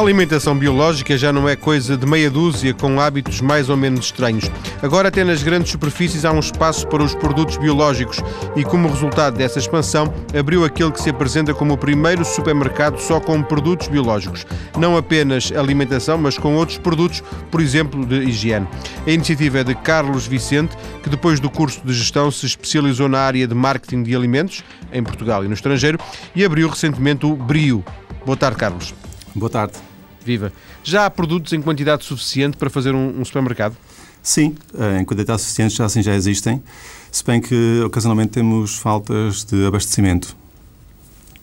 alimentação 0.00 0.56
biológica 0.56 1.18
já 1.18 1.30
não 1.30 1.46
é 1.46 1.54
coisa 1.54 1.94
de 1.94 2.06
meia 2.06 2.30
dúzia 2.30 2.72
com 2.72 2.98
hábitos 2.98 3.40
mais 3.40 3.68
ou 3.68 3.76
menos 3.76 4.06
estranhos. 4.06 4.50
Agora, 4.82 5.08
até 5.08 5.22
nas 5.22 5.42
grandes 5.42 5.72
superfícies, 5.72 6.24
há 6.24 6.32
um 6.32 6.38
espaço 6.38 6.86
para 6.88 7.02
os 7.02 7.14
produtos 7.14 7.58
biológicos 7.58 8.18
e, 8.56 8.64
como 8.64 8.88
resultado 8.88 9.36
dessa 9.36 9.58
expansão, 9.58 10.12
abriu 10.38 10.64
aquele 10.64 10.90
que 10.90 11.02
se 11.02 11.10
apresenta 11.10 11.52
como 11.52 11.74
o 11.74 11.78
primeiro 11.78 12.24
supermercado 12.24 12.98
só 12.98 13.20
com 13.20 13.42
produtos 13.42 13.88
biológicos. 13.88 14.46
Não 14.78 14.96
apenas 14.96 15.52
alimentação, 15.52 16.16
mas 16.16 16.38
com 16.38 16.54
outros 16.56 16.78
produtos, 16.78 17.22
por 17.50 17.60
exemplo, 17.60 18.06
de 18.06 18.22
higiene. 18.22 18.66
A 19.06 19.10
iniciativa 19.10 19.58
é 19.58 19.64
de 19.64 19.74
Carlos 19.74 20.26
Vicente, 20.26 20.76
que 21.02 21.10
depois 21.10 21.40
do 21.40 21.50
curso 21.50 21.80
de 21.84 21.92
gestão 21.92 22.30
se 22.30 22.46
especializou 22.46 23.08
na 23.08 23.20
área 23.20 23.46
de 23.46 23.54
marketing 23.54 24.02
de 24.02 24.16
alimentos, 24.16 24.64
em 24.92 25.02
Portugal 25.02 25.44
e 25.44 25.48
no 25.48 25.54
estrangeiro, 25.54 25.98
e 26.34 26.42
abriu 26.42 26.68
recentemente 26.68 27.26
o 27.26 27.36
Brio. 27.36 27.84
Boa 28.24 28.36
tarde, 28.36 28.56
Carlos. 28.56 28.94
Boa 29.34 29.50
tarde. 29.50 29.89
Viva. 30.24 30.52
Já 30.84 31.06
há 31.06 31.10
produtos 31.10 31.52
em 31.52 31.62
quantidade 31.62 32.04
suficiente 32.04 32.56
para 32.56 32.68
fazer 32.68 32.94
um, 32.94 33.20
um 33.20 33.24
supermercado? 33.24 33.76
Sim, 34.22 34.54
eh, 34.78 35.00
em 35.00 35.04
quantidade 35.04 35.40
suficiente 35.40 35.74
já 35.74 35.84
assim 35.84 36.02
já 36.02 36.14
existem, 36.14 36.62
se 37.10 37.24
bem 37.24 37.40
que 37.40 37.80
ocasionalmente 37.84 38.32
temos 38.32 38.76
faltas 38.76 39.44
de 39.44 39.66
abastecimento. 39.66 40.36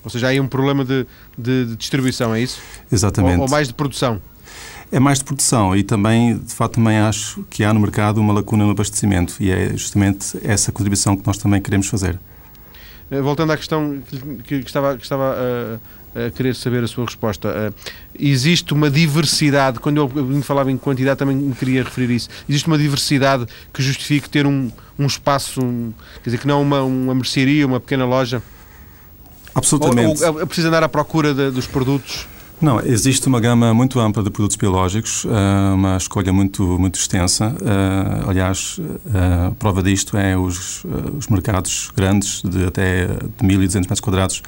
Ou 0.03 0.09
seja, 0.09 0.27
há 0.27 0.29
aí 0.29 0.39
um 0.39 0.47
problema 0.47 0.85
de, 0.85 1.05
de, 1.37 1.65
de 1.65 1.75
distribuição, 1.75 2.33
é 2.33 2.41
isso? 2.41 2.61
Exatamente. 2.91 3.37
Ou, 3.37 3.41
ou, 3.41 3.49
mais 3.49 3.67
de 3.67 3.73
produção? 3.73 4.21
É 4.89 4.99
mais 4.99 5.17
de 5.17 5.25
produção 5.25 5.75
e 5.75 5.83
também, 5.83 6.37
de 6.37 6.53
facto, 6.53 6.75
também 6.75 6.97
acho 6.97 7.43
que 7.49 7.63
há 7.63 7.73
no 7.73 7.79
mercado 7.79 8.21
uma 8.21 8.31
lacuna 8.31 8.63
no 8.63 8.71
abastecimento 8.71 9.35
e 9.41 9.51
é 9.51 9.75
justamente 9.75 10.39
essa 10.43 10.71
contribuição 10.71 11.17
que 11.17 11.27
nós 11.27 11.37
também 11.37 11.61
queremos 11.61 11.87
fazer. 11.87 12.17
Eh, 13.11 13.21
voltando 13.21 13.51
à 13.51 13.57
questão 13.57 14.01
que, 14.43 14.61
que 14.61 14.67
estava, 14.67 14.95
que 14.95 15.03
estava 15.03 15.35
uh, 16.17 16.31
querer 16.31 16.55
saber 16.55 16.83
a 16.83 16.87
sua 16.87 17.05
resposta. 17.05 17.49
Uh, 17.49 17.91
existe 18.17 18.73
uma 18.73 18.89
diversidade, 18.89 19.79
quando 19.79 19.97
eu 19.97 20.41
falava 20.41 20.71
em 20.71 20.77
quantidade 20.77 21.17
também 21.17 21.35
me 21.35 21.55
queria 21.55 21.83
referir 21.83 22.11
isso, 22.11 22.29
existe 22.49 22.67
uma 22.67 22.77
diversidade 22.77 23.45
que 23.73 23.81
justifique 23.81 24.29
ter 24.29 24.45
um, 24.45 24.71
um 24.97 25.05
espaço, 25.05 25.63
um, 25.63 25.93
quer 26.23 26.29
dizer, 26.29 26.37
que 26.39 26.47
não 26.47 26.61
uma, 26.61 26.81
uma 26.81 27.15
mercearia, 27.15 27.65
uma 27.65 27.79
pequena 27.79 28.05
loja? 28.05 28.41
Absolutamente. 29.53 30.23
Ou, 30.23 30.33
ou, 30.33 30.39
ou 30.41 30.47
precisa 30.47 30.67
andar 30.67 30.83
à 30.83 30.89
procura 30.89 31.33
de, 31.33 31.51
dos 31.51 31.67
produtos? 31.67 32.27
Não, 32.59 32.79
existe 32.79 33.27
uma 33.27 33.39
gama 33.39 33.71
muito 33.71 33.99
ampla 33.99 34.23
de 34.23 34.31
produtos 34.31 34.57
biológicos, 34.57 35.25
eh, 35.25 35.73
uma 35.75 35.95
escolha 35.95 36.33
muito, 36.33 36.63
muito 36.79 36.97
extensa. 36.97 37.55
Eh, 37.61 38.23
aliás, 38.27 38.79
a 39.13 39.51
prova 39.51 39.83
disto 39.83 40.17
é 40.17 40.35
os, 40.35 40.83
os 41.15 41.27
mercados 41.27 41.91
grandes, 41.95 42.41
de 42.41 42.65
até 42.65 43.05
de 43.05 43.45
1.200 43.45 43.81
metros 43.81 43.99
quadrados, 43.99 44.41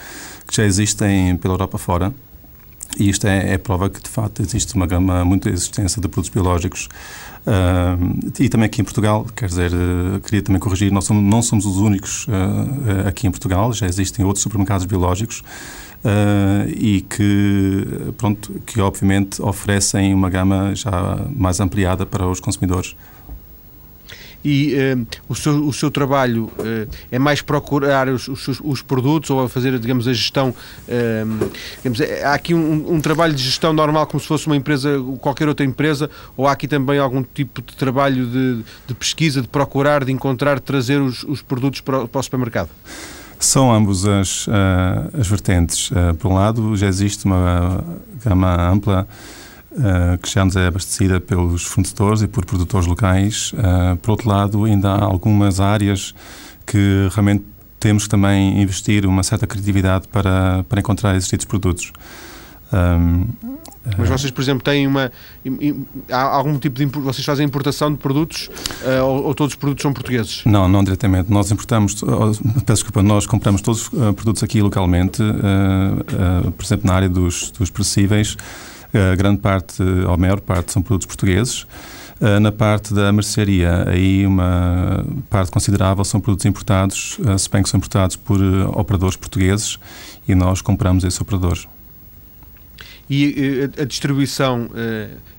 que 0.48 0.56
já 0.56 0.66
existem 0.66 1.38
pela 1.38 1.54
Europa 1.54 1.78
fora. 1.78 2.12
E 2.98 3.08
isto 3.08 3.28
é, 3.28 3.54
é 3.54 3.58
prova 3.60 3.88
que, 3.92 4.02
de 4.02 4.10
facto, 4.10 4.42
existe 4.42 4.74
uma 4.74 4.88
gama 4.88 5.24
muito 5.24 5.48
extensa 5.48 6.02
de 6.02 6.08
produtos 6.08 6.32
biológicos. 6.32 6.90
E 8.40 8.50
também 8.50 8.66
aqui 8.66 8.82
em 8.82 8.84
Portugal, 8.84 9.26
quer 9.36 9.48
dizer, 9.48 9.72
queria 10.26 10.42
também 10.42 10.60
corrigir, 10.60 10.92
nós 10.92 11.06
somos, 11.06 11.24
não 11.24 11.42
somos 11.44 11.66
os 11.68 11.78
únicos 11.78 12.28
aqui 13.08 13.28
em 13.28 13.32
Portugal, 13.32 13.72
já 13.72 13.86
existem 13.86 14.26
outros 14.26 14.42
supermercados 14.42 14.86
biológicos 14.86 15.44
e 16.76 17.02
que, 17.02 18.14
pronto, 18.18 18.62
que 18.66 18.80
obviamente 18.80 19.42
oferecem 19.42 20.14
uma 20.14 20.30
gama 20.30 20.74
já 20.76 21.20
mais 21.36 21.60
ampliada 21.60 22.06
para 22.06 22.28
os 22.28 22.40
consumidores 22.40 22.96
e 24.44 24.74
uh, 24.76 25.08
o, 25.28 25.36
seu, 25.36 25.68
o 25.68 25.74
seu 25.74 25.92
trabalho 25.92 26.46
uh, 26.46 26.90
é 27.12 27.20
mais 27.20 27.42
procurar 27.42 28.08
os, 28.08 28.28
os, 28.28 28.62
os, 28.64 28.82
produtos 28.82 29.30
ou 29.30 29.48
fazer, 29.50 29.78
digamos, 29.80 30.08
a 30.08 30.14
gestão. 30.14 30.50
Uh, 30.88 31.50
digamos, 31.78 32.02
há 32.24 32.34
aqui 32.34 32.54
um, 32.54 32.94
um, 32.94 33.02
trabalho 33.02 33.34
de 33.34 33.44
gestão 33.44 33.74
normal, 33.74 34.08
como 34.08 34.20
se 34.20 34.28
fosse 34.28 34.48
uma 34.48 34.56
empresa, 34.56 34.98
qualquer 35.20 35.48
outra 35.48 35.66
empresa, 35.66 36.10
ou 36.38 36.48
há 36.48 36.54
aqui 36.54 36.68
também 36.68 37.00
algum 37.00 37.24
tipo 37.24 37.62
de 37.62 37.76
trabalho 37.76 38.26
de, 38.26 38.64
de 38.88 38.94
pesquisa, 38.94 39.42
de 39.42 39.48
procurar, 39.48 40.06
de 40.06 40.12
encontrar, 40.12 40.56
de 40.56 40.62
trazer 40.62 41.02
os, 41.02 41.24
os 41.24 41.42
produtos 41.42 41.82
para, 41.82 42.08
para 42.08 42.20
o 42.20 42.24
supermercado? 42.24 42.70
São 43.40 43.74
ambos 43.74 44.06
as, 44.06 44.48
as 45.18 45.28
vertentes. 45.28 45.90
por 46.20 46.30
um 46.30 46.36
lado, 46.36 46.76
já 46.76 46.88
existe 46.88 47.26
uma 47.26 47.84
gama 48.24 48.70
ampla 48.70 49.08
uh, 49.72 50.18
que 50.18 50.30
já 50.30 50.44
nos 50.44 50.58
é 50.58 50.68
abastecida 50.68 51.22
pelos 51.22 51.64
fornecedores 51.64 52.22
e 52.22 52.28
por 52.28 52.46
produtores 52.46 52.86
locais. 52.86 53.54
Por 54.02 54.12
outro 54.12 54.28
lado, 54.28 54.66
ainda 54.66 54.90
há 54.90 55.06
algumas 55.06 55.62
áreas 55.62 56.14
que 56.66 57.08
realmente 57.12 57.46
temos 57.80 58.04
que 58.04 58.10
também 58.10 58.62
investir 58.62 59.06
uma 59.06 59.24
certa 59.24 59.48
criatividade 59.48 60.08
para, 60.10 60.64
para 60.68 60.80
encontrar 60.80 61.16
esses 61.16 61.46
produtos. 61.46 61.94
Um, 62.74 63.28
mas 63.98 64.10
vocês, 64.10 64.32
por 64.32 64.42
exemplo, 64.42 64.64
têm 64.64 64.86
uma. 64.86 65.12
Há 66.12 66.22
algum 66.22 66.58
tipo 66.60 66.78
de. 66.78 66.86
Vocês 66.86 67.26
fazem 67.26 67.46
importação 67.46 67.92
de 67.92 67.98
produtos 67.98 68.50
uh, 68.84 69.04
ou, 69.04 69.34
todos 69.34 69.54
os 69.54 69.58
produtos 69.58 69.82
são 69.82 69.94
portugueses? 69.94 70.44
Não, 70.46 70.68
não 70.68 70.84
diretamente. 70.84 71.32
Nós 71.32 71.52
importamos. 71.52 71.96
Peço 72.66 72.84
desculpa, 72.84 73.02
nós 73.02 73.26
compramos 73.26 73.62
todos 73.62 73.84
os 73.84 73.90
produtos 73.90 74.44
aqui 74.44 74.62
localmente, 74.62 75.22
uh, 75.22 76.52
por 76.52 76.66
exemplo, 76.66 76.88
na 76.88 76.94
área 76.94 77.10
dos, 77.10 77.52
dos 77.52 77.70
perecíveis. 77.70 78.38
Grande 79.20 79.38
parte, 79.38 79.84
ou 79.84 80.14
a 80.14 80.18
maior 80.18 80.40
parte, 80.40 80.72
são 80.72 80.82
produtos 80.82 81.06
portugueses. 81.06 81.68
Eh, 82.22 82.40
na 82.40 82.52
parte 82.52 82.94
da 82.94 83.12
mercearia, 83.14 83.88
aí 83.88 84.28
uma 84.28 85.06
parte 85.30 85.52
considerável 85.52 86.04
são 86.04 86.20
produtos 86.20 86.46
importados, 86.46 87.18
eh, 87.26 87.38
se 87.38 87.50
bem 87.50 87.64
que 87.64 87.70
são 87.70 87.78
importados 87.78 88.18
por 88.18 88.38
eh, 88.42 88.66
operadores 88.74 89.16
portugueses 89.16 89.80
e 90.28 90.36
nós 90.36 90.62
compramos 90.62 91.06
esses 91.06 91.20
operadores. 91.22 91.66
E 93.10 93.70
a, 93.80 93.86
distribuição, 93.86 94.70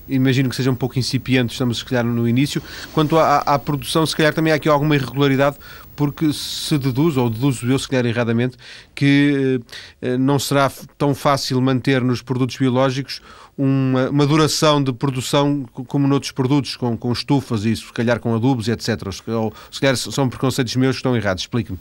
imagino 0.09 0.49
que 0.49 0.55
seja 0.55 0.69
um 0.69 0.75
pouco 0.75 0.99
incipiente, 0.99 1.53
estamos 1.53 1.77
se 1.77 1.85
calhar 1.85 2.03
no 2.03 2.27
início. 2.27 2.61
Quanto 2.93 3.17
à, 3.17 3.37
à, 3.37 3.57
produção, 3.57 4.05
se 4.05 4.15
calhar 4.15 4.33
também 4.33 4.51
há 4.51 4.57
aqui 4.57 4.67
alguma 4.67 4.95
irregularidade, 4.95 5.55
porque 6.01 6.33
se 6.33 6.79
deduz, 6.79 7.15
ou 7.15 7.29
deduzo 7.29 7.71
eu 7.71 7.77
se 7.77 7.87
calhar 7.87 8.07
erradamente, 8.07 8.57
que 8.95 9.61
eh, 10.01 10.17
não 10.17 10.39
será 10.39 10.71
tão 10.97 11.13
fácil 11.13 11.61
manter 11.61 12.01
nos 12.01 12.23
produtos 12.23 12.57
biológicos 12.57 13.21
uma, 13.55 14.09
uma 14.09 14.25
duração 14.25 14.83
de 14.83 14.91
produção 14.91 15.63
como 15.87 16.07
noutros 16.07 16.31
produtos, 16.31 16.75
com, 16.75 16.97
com 16.97 17.11
estufas 17.11 17.65
e 17.65 17.75
se 17.75 17.93
calhar 17.93 18.19
com 18.19 18.33
adubos 18.33 18.67
etc. 18.67 18.99
Ou 19.27 19.53
se 19.69 19.79
calhar 19.79 19.95
são 19.95 20.27
preconceitos 20.27 20.75
meus 20.75 20.95
que 20.95 21.01
estão 21.01 21.15
errados. 21.15 21.43
Explique-me. 21.43 21.77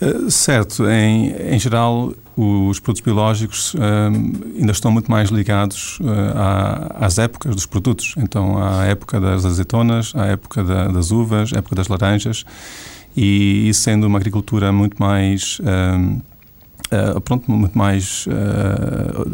Uh, 0.00 0.30
certo. 0.30 0.88
Em, 0.88 1.32
em 1.54 1.58
geral, 1.58 2.14
os 2.34 2.80
produtos 2.80 3.02
biológicos 3.02 3.74
uh, 3.74 3.78
ainda 4.58 4.72
estão 4.72 4.90
muito 4.90 5.10
mais 5.10 5.28
ligados 5.28 5.98
uh, 6.00 7.04
às 7.04 7.18
épocas 7.18 7.54
dos 7.54 7.66
produtos. 7.66 8.14
Então, 8.16 8.56
à 8.56 8.86
época 8.86 9.20
das 9.20 9.44
azeitonas, 9.44 10.14
à 10.14 10.24
época 10.24 10.64
da, 10.64 10.88
das 10.88 11.10
uvas, 11.10 11.52
à 11.52 11.58
época 11.58 11.76
das 11.76 11.88
laranjas 11.88 12.46
e 13.18 13.68
isso 13.68 13.80
sendo 13.80 14.06
uma 14.06 14.16
agricultura 14.16 14.70
muito 14.70 14.96
mais 15.02 15.58
uh, 15.58 16.22
uh, 17.16 17.20
pronto 17.20 17.50
muito 17.50 17.76
mais 17.76 18.26
uh, 18.28 19.28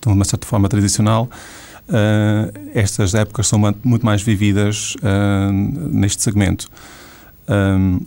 de 0.00 0.08
uma 0.08 0.24
certa 0.26 0.46
forma 0.46 0.68
tradicional 0.68 1.30
estas 2.74 3.14
épocas 3.14 3.48
são 3.48 3.58
muito 3.84 4.06
mais 4.06 4.22
vividas 4.22 4.96
neste 5.90 6.22
segmento. 6.22 6.70
Um, 7.46 8.00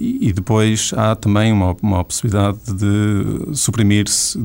e 0.00 0.32
depois 0.32 0.92
há 0.96 1.14
também 1.16 1.52
uma, 1.52 1.76
uma 1.82 2.02
possibilidade 2.02 2.58
de 2.72 3.54
suprimir-se 3.54 4.38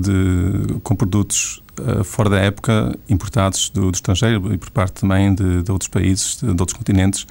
com 0.83 0.93
produtos 0.93 1.63
fora 2.03 2.31
da 2.31 2.39
época 2.39 2.93
importados 3.07 3.69
do, 3.69 3.91
do, 3.91 3.95
estrangeiro 3.95 4.53
e 4.53 4.57
por 4.57 4.71
parte 4.71 4.99
também 4.99 5.33
de, 5.33 5.63
de 5.63 5.71
outros 5.71 5.87
países, 5.87 6.37
de, 6.41 6.53
de 6.53 6.61
outros 6.61 6.73
continentes 6.73 7.25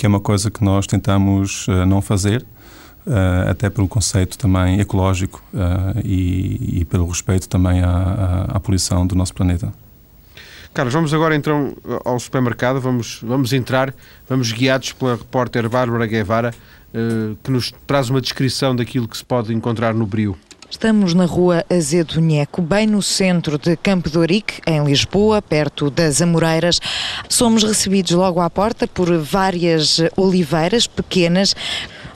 que 0.00 0.06
é 0.06 0.08
uma 0.08 0.18
coisa 0.18 0.50
que 0.50 0.64
nós 0.64 0.86
tentamos 0.86 1.68
uh, 1.68 1.84
não 1.84 2.00
fazer, 2.00 2.40
uh, 3.06 3.50
até 3.50 3.68
pelo 3.68 3.86
conceito 3.86 4.38
também 4.38 4.80
ecológico 4.80 5.44
uh, 5.52 6.00
e, 6.02 6.80
e, 6.80 6.84
pelo 6.86 7.06
respeito 7.06 7.46
também 7.46 7.82
à, 7.82 7.90
à, 7.90 8.56
à, 8.56 8.60
poluição 8.60 9.06
do 9.06 9.14
nosso 9.14 9.34
planeta. 9.34 9.70
Carlos, 10.72 10.94
vamos 10.94 11.12
agora 11.12 11.36
então 11.36 11.76
ao 12.02 12.18
supermercado, 12.18 12.80
vamos, 12.80 13.20
vamos 13.22 13.52
entrar, 13.52 13.92
vamos 14.26 14.50
guiados 14.52 14.92
pela 14.92 15.16
repórter 15.16 15.68
Bárbara 15.68 16.06
Guevara, 16.06 16.54
que 17.42 17.50
nos 17.50 17.74
traz 17.86 18.08
uma 18.08 18.20
descrição 18.20 18.74
daquilo 18.74 19.06
que 19.06 19.16
se 19.18 19.24
pode 19.24 19.52
encontrar 19.52 19.92
no 19.92 20.06
Brio. 20.06 20.38
Estamos 20.70 21.14
na 21.14 21.24
rua 21.24 21.64
Azedo 21.68 22.20
Nheco, 22.20 22.62
bem 22.62 22.86
no 22.86 23.02
centro 23.02 23.58
de 23.58 23.76
Campo 23.76 24.08
de 24.08 24.16
Ourique, 24.16 24.62
em 24.64 24.84
Lisboa, 24.84 25.42
perto 25.42 25.90
das 25.90 26.22
Amoreiras. 26.22 26.78
Somos 27.28 27.64
recebidos 27.64 28.12
logo 28.12 28.40
à 28.40 28.48
porta 28.48 28.86
por 28.86 29.12
várias 29.18 30.00
oliveiras 30.16 30.86
pequenas 30.86 31.56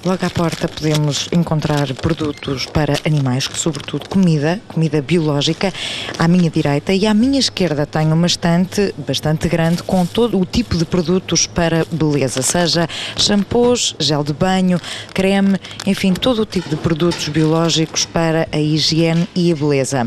Logo 0.04 0.26
à 0.26 0.28
porta 0.28 0.68
podemos 0.68 1.30
encontrar 1.32 1.94
produtos 1.94 2.66
para 2.66 2.92
animais, 3.06 3.48
sobretudo 3.54 4.06
comida, 4.06 4.60
comida 4.68 5.00
biológica, 5.00 5.72
à 6.18 6.28
minha 6.28 6.50
direita 6.50 6.92
e 6.92 7.06
à 7.06 7.14
minha 7.14 7.40
esquerda 7.40 7.86
tenho 7.86 8.12
uma 8.12 8.26
estante 8.26 8.94
bastante 8.98 9.48
grande 9.48 9.82
com 9.82 10.04
todo 10.04 10.38
o 10.38 10.44
tipo 10.44 10.76
de 10.76 10.84
produtos 10.84 11.46
para 11.46 11.86
beleza, 11.90 12.42
seja 12.42 12.86
shampoos, 13.16 13.96
gel 13.98 14.22
de 14.22 14.34
banho, 14.34 14.78
creme, 15.14 15.58
enfim, 15.86 16.12
todo 16.12 16.42
o 16.42 16.46
tipo 16.46 16.68
de 16.68 16.76
produtos 16.76 17.30
biológicos 17.30 18.04
para 18.04 18.46
a 18.52 18.58
higiene 18.58 19.26
e 19.34 19.50
a 19.50 19.54
beleza. 19.54 20.06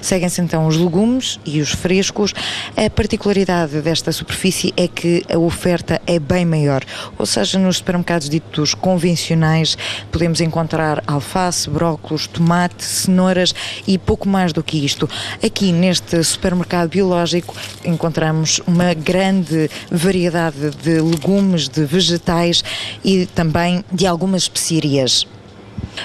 Seguem-se 0.00 0.40
então 0.40 0.66
os 0.66 0.76
legumes 0.76 1.38
e 1.44 1.60
os 1.60 1.70
frescos. 1.70 2.32
A 2.76 2.88
particularidade 2.90 3.80
desta 3.80 4.12
superfície 4.12 4.72
é 4.76 4.88
que 4.88 5.24
a 5.32 5.38
oferta 5.38 6.00
é 6.06 6.18
bem 6.18 6.44
maior, 6.44 6.82
ou 7.18 7.26
seja, 7.26 7.58
nos 7.58 7.78
supermercados 7.78 8.28
ditos 8.28 8.74
convencionais 8.74 9.76
podemos 10.10 10.40
encontrar 10.40 11.02
alface, 11.06 11.68
brócolos, 11.68 12.26
tomate, 12.26 12.84
cenouras 12.84 13.54
e 13.86 13.98
pouco 13.98 14.28
mais 14.28 14.52
do 14.52 14.62
que 14.62 14.84
isto. 14.84 15.08
Aqui 15.44 15.72
neste 15.72 16.22
supermercado 16.22 16.88
biológico 16.88 17.54
encontramos 17.84 18.60
uma 18.66 18.94
grande 18.94 19.68
variedade 19.90 20.70
de 20.82 21.00
legumes, 21.00 21.68
de 21.68 21.84
vegetais 21.84 22.62
e 23.04 23.26
também 23.26 23.84
de 23.92 24.06
algumas 24.06 24.42
especiarias. 24.42 25.26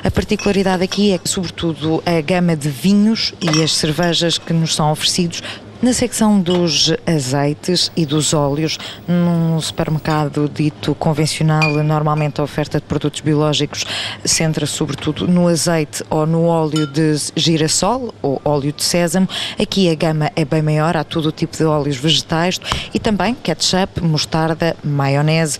A 0.03 0.11
particularidade 0.11 0.83
aqui 0.83 1.11
é 1.11 1.17
que, 1.17 1.29
sobretudo, 1.29 2.03
a 2.05 2.21
gama 2.21 2.55
de 2.55 2.69
vinhos 2.69 3.33
e 3.41 3.63
as 3.63 3.73
cervejas 3.73 4.37
que 4.37 4.53
nos 4.53 4.75
são 4.75 4.91
oferecidos 4.91 5.41
na 5.79 5.93
secção 5.93 6.41
dos 6.41 6.91
azeites 7.05 7.91
e 7.95 8.03
dos 8.03 8.33
óleos, 8.33 8.79
num 9.07 9.61
supermercado 9.61 10.49
dito 10.49 10.95
convencional, 10.95 11.71
normalmente 11.83 12.41
a 12.41 12.43
oferta 12.43 12.79
de 12.79 12.85
produtos 12.85 13.21
biológicos 13.21 13.85
centra-se 14.25 14.73
sobretudo 14.73 15.27
no 15.27 15.47
azeite 15.47 16.03
ou 16.09 16.25
no 16.25 16.45
óleo 16.45 16.87
de 16.87 17.15
girassol 17.35 18.11
ou 18.23 18.41
óleo 18.43 18.73
de 18.73 18.83
sésamo. 18.83 19.29
Aqui 19.59 19.87
a 19.89 19.93
gama 19.93 20.31
é 20.35 20.43
bem 20.43 20.63
maior, 20.63 20.97
há 20.97 21.03
todo 21.03 21.27
o 21.27 21.31
tipo 21.31 21.55
de 21.55 21.63
óleos 21.63 21.97
vegetais 21.97 22.59
e 22.91 22.99
também 22.99 23.35
ketchup, 23.35 24.01
mostarda, 24.01 24.75
maionese, 24.83 25.59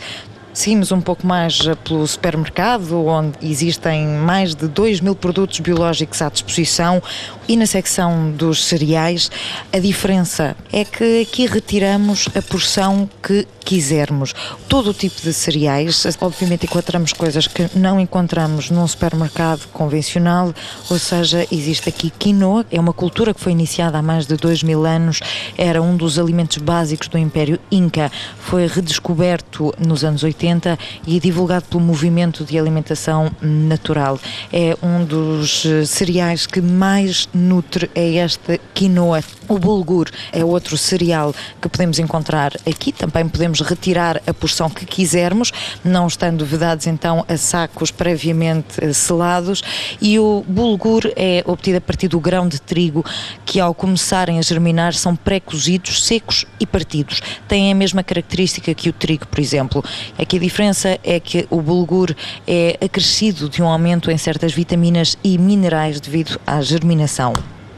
Seguimos 0.58 0.92
um 0.92 1.00
pouco 1.00 1.24
mais 1.24 1.68
eh, 1.68 1.76
pelo 1.76 2.08
supermercado, 2.08 3.06
onde 3.06 3.38
existem 3.44 4.08
mais 4.08 4.56
de 4.56 4.68
2 4.68 5.02
mil 5.02 5.14
produtos 5.14 5.60
biológicos 5.60 6.20
à 6.20 6.30
disposição, 6.30 7.00
e 7.48 7.56
na 7.56 7.68
secção 7.68 8.32
dos 8.32 8.66
cereais, 8.66 9.30
a 9.72 9.78
diferença 9.78 10.58
é 10.74 10.84
que 10.84 11.22
aqui 11.22 11.46
retiramos 11.46 12.28
a 12.36 12.42
porção 12.42 13.08
que 13.22 13.46
quisermos. 13.68 14.34
Todo 14.70 14.92
o 14.92 14.94
tipo 14.94 15.22
de 15.22 15.34
cereais, 15.34 16.06
obviamente 16.22 16.66
encontramos 16.66 17.12
coisas 17.12 17.48
que 17.48 17.70
não 17.76 18.00
encontramos 18.00 18.72
num 18.72 18.88
supermercado 18.88 19.68
convencional, 19.74 20.54
ou 20.90 20.98
seja, 20.98 21.46
existe 21.52 21.90
aqui 21.90 22.10
quinoa, 22.10 22.66
é 22.72 22.80
uma 22.80 22.94
cultura 22.94 23.34
que 23.34 23.42
foi 23.42 23.52
iniciada 23.52 23.98
há 23.98 24.02
mais 24.02 24.26
de 24.26 24.38
dois 24.38 24.64
mil 24.64 24.86
anos, 24.86 25.20
era 25.58 25.82
um 25.82 25.98
dos 25.98 26.18
alimentos 26.18 26.60
básicos 26.60 27.10
do 27.10 27.18
Império 27.18 27.60
Inca, 27.70 28.10
foi 28.40 28.68
redescoberto 28.68 29.74
nos 29.78 30.02
anos 30.02 30.24
80 30.24 30.80
e 31.06 31.20
divulgado 31.20 31.66
pelo 31.66 31.84
movimento 31.84 32.46
de 32.46 32.58
alimentação 32.58 33.30
natural. 33.42 34.18
É 34.54 34.78
um 34.82 35.04
dos 35.04 35.66
cereais 35.86 36.48
que 36.48 36.62
mais 36.62 37.28
nutre 37.34 37.92
é 37.94 38.16
esta 38.16 38.58
quinoa. 38.74 39.22
O 39.50 39.60
bulgur 39.60 40.10
é 40.32 40.44
outro 40.44 40.78
cereal 40.78 41.34
que 41.62 41.68
podemos 41.68 42.00
encontrar 42.00 42.54
aqui, 42.66 42.94
também 42.94 43.28
podemos 43.28 43.57
podemos 43.58 43.62
retirar 43.62 44.22
a 44.28 44.34
porção 44.34 44.70
que 44.70 44.86
quisermos, 44.86 45.52
não 45.84 46.08
estando 46.08 46.46
vedados 46.46 46.88
então 46.88 47.26
a 47.28 47.38
sacos 47.38 47.92
previamente 47.92 48.84
eh, 48.84 48.94
selados. 48.94 49.64
E 50.02 50.20
o 50.20 50.44
bulgur 50.48 51.12
é 51.16 51.44
obtido 51.46 51.78
a 51.78 51.82
partir 51.82 52.08
do 52.08 52.20
grão 52.20 52.48
de 52.48 52.60
trigo 52.60 53.04
que, 53.46 53.60
ao 53.60 53.74
começarem 53.74 54.38
a 54.40 54.42
germinar, 54.42 54.94
são 54.94 55.16
pré-cozidos, 55.16 56.06
secos 56.06 56.46
e 56.60 56.66
partidos. 56.66 57.22
Têm 57.48 57.72
a 57.72 57.76
mesma 57.76 58.04
característica 58.04 58.74
que 58.74 58.90
o 58.90 58.94
trigo, 58.94 59.28
por 59.28 59.40
exemplo. 59.40 59.84
Aqui 60.18 60.38
a 60.38 60.40
diferença 60.40 61.00
é 61.04 61.20
que 61.20 61.48
o 61.50 61.62
bulgur 61.62 62.14
é 62.48 62.78
acrescido 62.84 63.50
de 63.50 63.62
um 63.62 63.68
aumento 63.68 64.12
em 64.12 64.18
certas 64.18 64.54
vitaminas 64.54 65.18
e 65.24 65.38
minerais 65.38 66.00
devido 66.00 66.40
à 66.46 66.62
germinação 66.62 67.34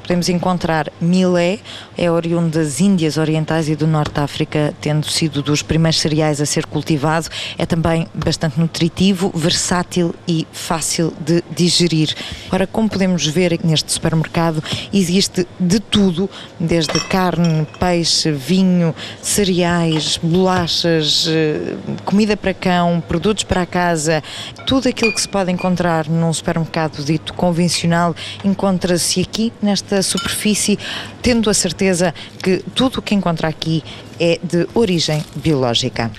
podemos 0.09 0.27
encontrar 0.27 0.91
milé, 0.99 1.59
é 1.95 2.09
oriundo 2.09 2.57
das 2.57 2.81
Índias 2.81 3.15
Orientais 3.15 3.69
e 3.69 3.75
do 3.75 3.85
Norte 3.85 4.15
da 4.15 4.23
África, 4.23 4.73
tendo 4.81 5.05
sido 5.05 5.43
dos 5.43 5.61
primeiros 5.61 5.99
cereais 5.99 6.41
a 6.41 6.47
ser 6.47 6.65
cultivado. 6.65 7.29
É 7.59 7.65
também 7.67 8.07
bastante 8.11 8.59
nutritivo, 8.59 9.31
versátil 9.35 10.15
e 10.27 10.47
fácil 10.51 11.13
de 11.23 11.43
digerir. 11.55 12.15
Ora, 12.51 12.65
como 12.65 12.89
podemos 12.89 13.27
ver 13.27 13.59
neste 13.63 13.91
supermercado, 13.91 14.63
existe 14.91 15.45
de 15.59 15.79
tudo, 15.79 16.27
desde 16.59 16.99
carne, 17.01 17.67
peixe, 17.79 18.31
vinho, 18.31 18.95
cereais, 19.21 20.17
bolachas, 20.17 21.27
eh, 21.29 21.75
comida 22.03 22.35
para 22.35 22.55
cão, 22.55 22.99
produtos 22.99 23.43
para 23.43 23.61
a 23.61 23.65
casa, 23.67 24.23
tudo 24.65 24.89
aquilo 24.89 25.13
que 25.13 25.21
se 25.21 25.29
pode 25.29 25.51
encontrar 25.51 26.07
num 26.07 26.33
supermercado 26.33 27.05
dito 27.05 27.31
convencional 27.35 28.15
encontra-se 28.43 29.21
aqui 29.21 29.53
nesta 29.61 29.98
superfície, 30.01 30.77
tendo 31.21 31.49
a 31.49 31.53
certeza 31.53 32.13
que 32.41 32.63
tudo 32.73 32.99
o 32.99 33.01
que 33.01 33.15
encontra 33.15 33.47
aqui 33.47 33.83
é 34.19 34.39
de 34.41 34.67
origem 34.73 35.23
biológica. 35.35 36.11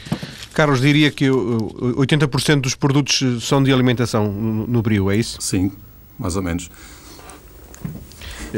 Carlos, 0.52 0.80
diria 0.80 1.10
que 1.10 1.26
80% 1.26 2.60
dos 2.60 2.74
produtos 2.74 3.22
são 3.46 3.62
de 3.62 3.72
alimentação 3.72 4.30
no 4.30 4.82
Brio, 4.82 5.10
é 5.10 5.16
isso? 5.16 5.38
Sim, 5.40 5.72
mais 6.18 6.36
ou 6.36 6.42
menos. 6.42 6.70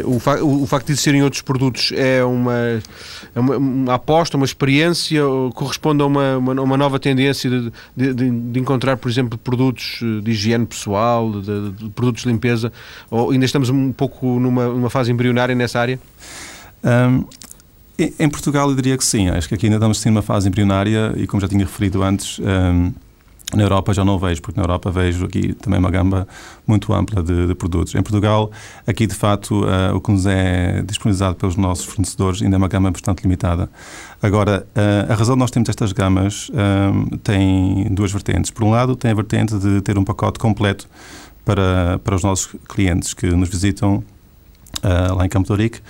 O, 0.04 0.18
fa 0.18 0.42
o, 0.42 0.66
facto 0.66 0.86
de 0.86 0.92
existirem 0.92 1.22
outros 1.22 1.42
produtos 1.42 1.92
é 1.94 2.24
uma, 2.24 2.80
é 3.34 3.40
uma, 3.40 3.56
uma, 3.58 3.94
aposta, 3.94 4.36
uma 4.36 4.46
experiência, 4.46 5.20
corresponde 5.54 6.02
a 6.02 6.06
uma, 6.06 6.38
uma, 6.38 6.62
uma 6.62 6.76
nova 6.76 6.98
tendência 6.98 7.50
de, 7.50 7.72
de, 7.94 8.30
de, 8.30 8.58
encontrar, 8.58 8.96
por 8.96 9.10
exemplo, 9.10 9.38
produtos 9.38 10.00
de 10.22 10.30
higiene 10.30 10.64
pessoal, 10.64 11.30
de, 11.30 11.70
de, 11.72 11.90
produtos 11.90 12.22
de 12.22 12.28
limpeza, 12.28 12.72
ou 13.10 13.32
ainda 13.32 13.44
estamos 13.44 13.68
um 13.68 13.92
pouco 13.92 14.40
numa, 14.40 14.68
numa 14.68 14.90
fase 14.90 15.12
embrionária 15.12 15.54
nessa 15.54 15.78
área? 15.78 16.00
Um, 16.82 17.24
em 17.98 18.28
Portugal 18.28 18.70
eu 18.70 18.74
diria 18.74 18.96
que 18.96 19.04
sim, 19.04 19.28
acho 19.28 19.46
que 19.48 19.54
aqui 19.54 19.66
ainda 19.66 19.76
estamos 19.76 20.02
numa 20.06 20.22
fase 20.22 20.48
embrionária 20.48 21.12
e 21.16 21.26
como 21.26 21.40
já 21.40 21.48
tinha 21.48 21.64
referido 21.64 22.02
antes, 22.02 22.38
um, 22.38 22.92
na 23.54 23.62
Europa 23.62 23.92
já 23.92 24.04
não 24.04 24.18
vejo, 24.18 24.40
porque 24.40 24.58
na 24.58 24.64
Europa 24.64 24.90
vejo 24.90 25.26
aqui 25.26 25.52
também 25.54 25.78
uma 25.78 25.90
gama 25.90 26.26
muito 26.66 26.92
ampla 26.92 27.22
de, 27.22 27.46
de 27.46 27.54
produtos. 27.54 27.94
Em 27.94 28.02
Portugal, 28.02 28.50
aqui 28.86 29.06
de 29.06 29.14
facto, 29.14 29.64
uh, 29.64 29.94
o 29.94 30.00
que 30.00 30.10
nos 30.10 30.26
é 30.26 30.82
disponibilizado 30.82 31.36
pelos 31.36 31.56
nossos 31.56 31.84
fornecedores 31.84 32.42
ainda 32.42 32.56
é 32.56 32.58
uma 32.58 32.68
gama 32.68 32.90
bastante 32.90 33.22
limitada. 33.22 33.70
Agora, 34.22 34.66
uh, 34.74 35.12
a 35.12 35.14
razão 35.14 35.34
de 35.34 35.40
nós 35.40 35.50
termos 35.50 35.68
estas 35.68 35.92
gamas 35.92 36.48
uh, 36.48 37.18
tem 37.18 37.88
duas 37.92 38.10
vertentes. 38.10 38.50
Por 38.50 38.64
um 38.64 38.70
lado, 38.70 38.96
tem 38.96 39.10
a 39.10 39.14
vertente 39.14 39.58
de 39.58 39.80
ter 39.82 39.98
um 39.98 40.04
pacote 40.04 40.38
completo 40.38 40.88
para, 41.44 41.98
para 42.02 42.14
os 42.14 42.22
nossos 42.22 42.54
clientes 42.68 43.12
que 43.12 43.26
nos 43.26 43.48
visitam 43.48 44.02
lá 44.82 45.24
em 45.24 45.28
Campo 45.28 45.46
de 45.46 45.52
Ourique 45.52 45.80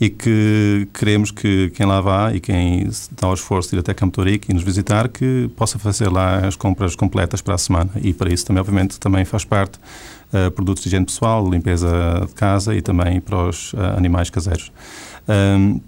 e 0.00 0.10
que 0.10 0.88
queremos 0.92 1.30
que 1.30 1.70
quem 1.70 1.86
lá 1.86 2.00
vá 2.00 2.32
e 2.34 2.40
quem 2.40 2.88
dá 3.18 3.28
o 3.28 3.34
esforço 3.34 3.70
de 3.70 3.76
ir 3.76 3.78
até 3.80 3.94
Campo 3.94 4.14
Torique 4.14 4.50
e 4.50 4.54
nos 4.54 4.62
visitar 4.62 5.08
que 5.08 5.50
possa 5.56 5.78
fazer 5.78 6.10
lá 6.10 6.46
as 6.46 6.54
compras 6.54 6.94
completas 6.94 7.40
para 7.40 7.54
a 7.54 7.58
semana 7.58 7.90
e 8.02 8.12
para 8.12 8.32
isso 8.32 8.44
também 8.44 8.60
obviamente 8.60 9.00
também 9.00 9.24
faz 9.24 9.44
parte 9.44 9.78
uh, 10.32 10.50
produtos 10.50 10.82
de 10.82 10.88
higiene 10.88 11.06
pessoal, 11.06 11.48
limpeza 11.48 12.24
de 12.26 12.34
casa 12.34 12.74
e 12.74 12.82
também 12.82 13.20
para 13.20 13.48
os 13.48 13.72
uh, 13.72 13.96
animais 13.96 14.28
caseiros. 14.28 14.70
Um, 15.28 15.80